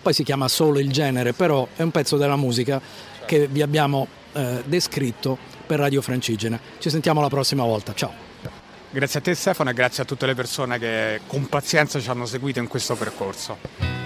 Poi 0.00 0.14
si 0.14 0.22
chiama 0.22 0.48
solo 0.48 0.78
il 0.78 0.90
genere, 0.90 1.34
però 1.34 1.68
è 1.76 1.82
un 1.82 1.90
pezzo 1.90 2.16
della 2.16 2.36
musica 2.36 2.80
che 3.26 3.46
vi 3.48 3.60
abbiamo 3.60 4.06
eh, 4.32 4.62
descritto 4.64 5.36
per 5.66 5.78
Radio 5.78 6.00
Francigena. 6.00 6.58
Ci 6.78 6.88
sentiamo 6.88 7.20
la 7.20 7.28
prossima 7.28 7.64
volta, 7.64 7.92
ciao. 7.92 8.25
Grazie 8.96 9.18
a 9.18 9.22
te 9.22 9.34
Stefano 9.34 9.68
e 9.68 9.74
grazie 9.74 10.04
a 10.04 10.06
tutte 10.06 10.24
le 10.24 10.34
persone 10.34 10.78
che 10.78 11.20
con 11.26 11.50
pazienza 11.50 12.00
ci 12.00 12.08
hanno 12.08 12.24
seguito 12.24 12.60
in 12.60 12.66
questo 12.66 12.94
percorso. 12.94 14.05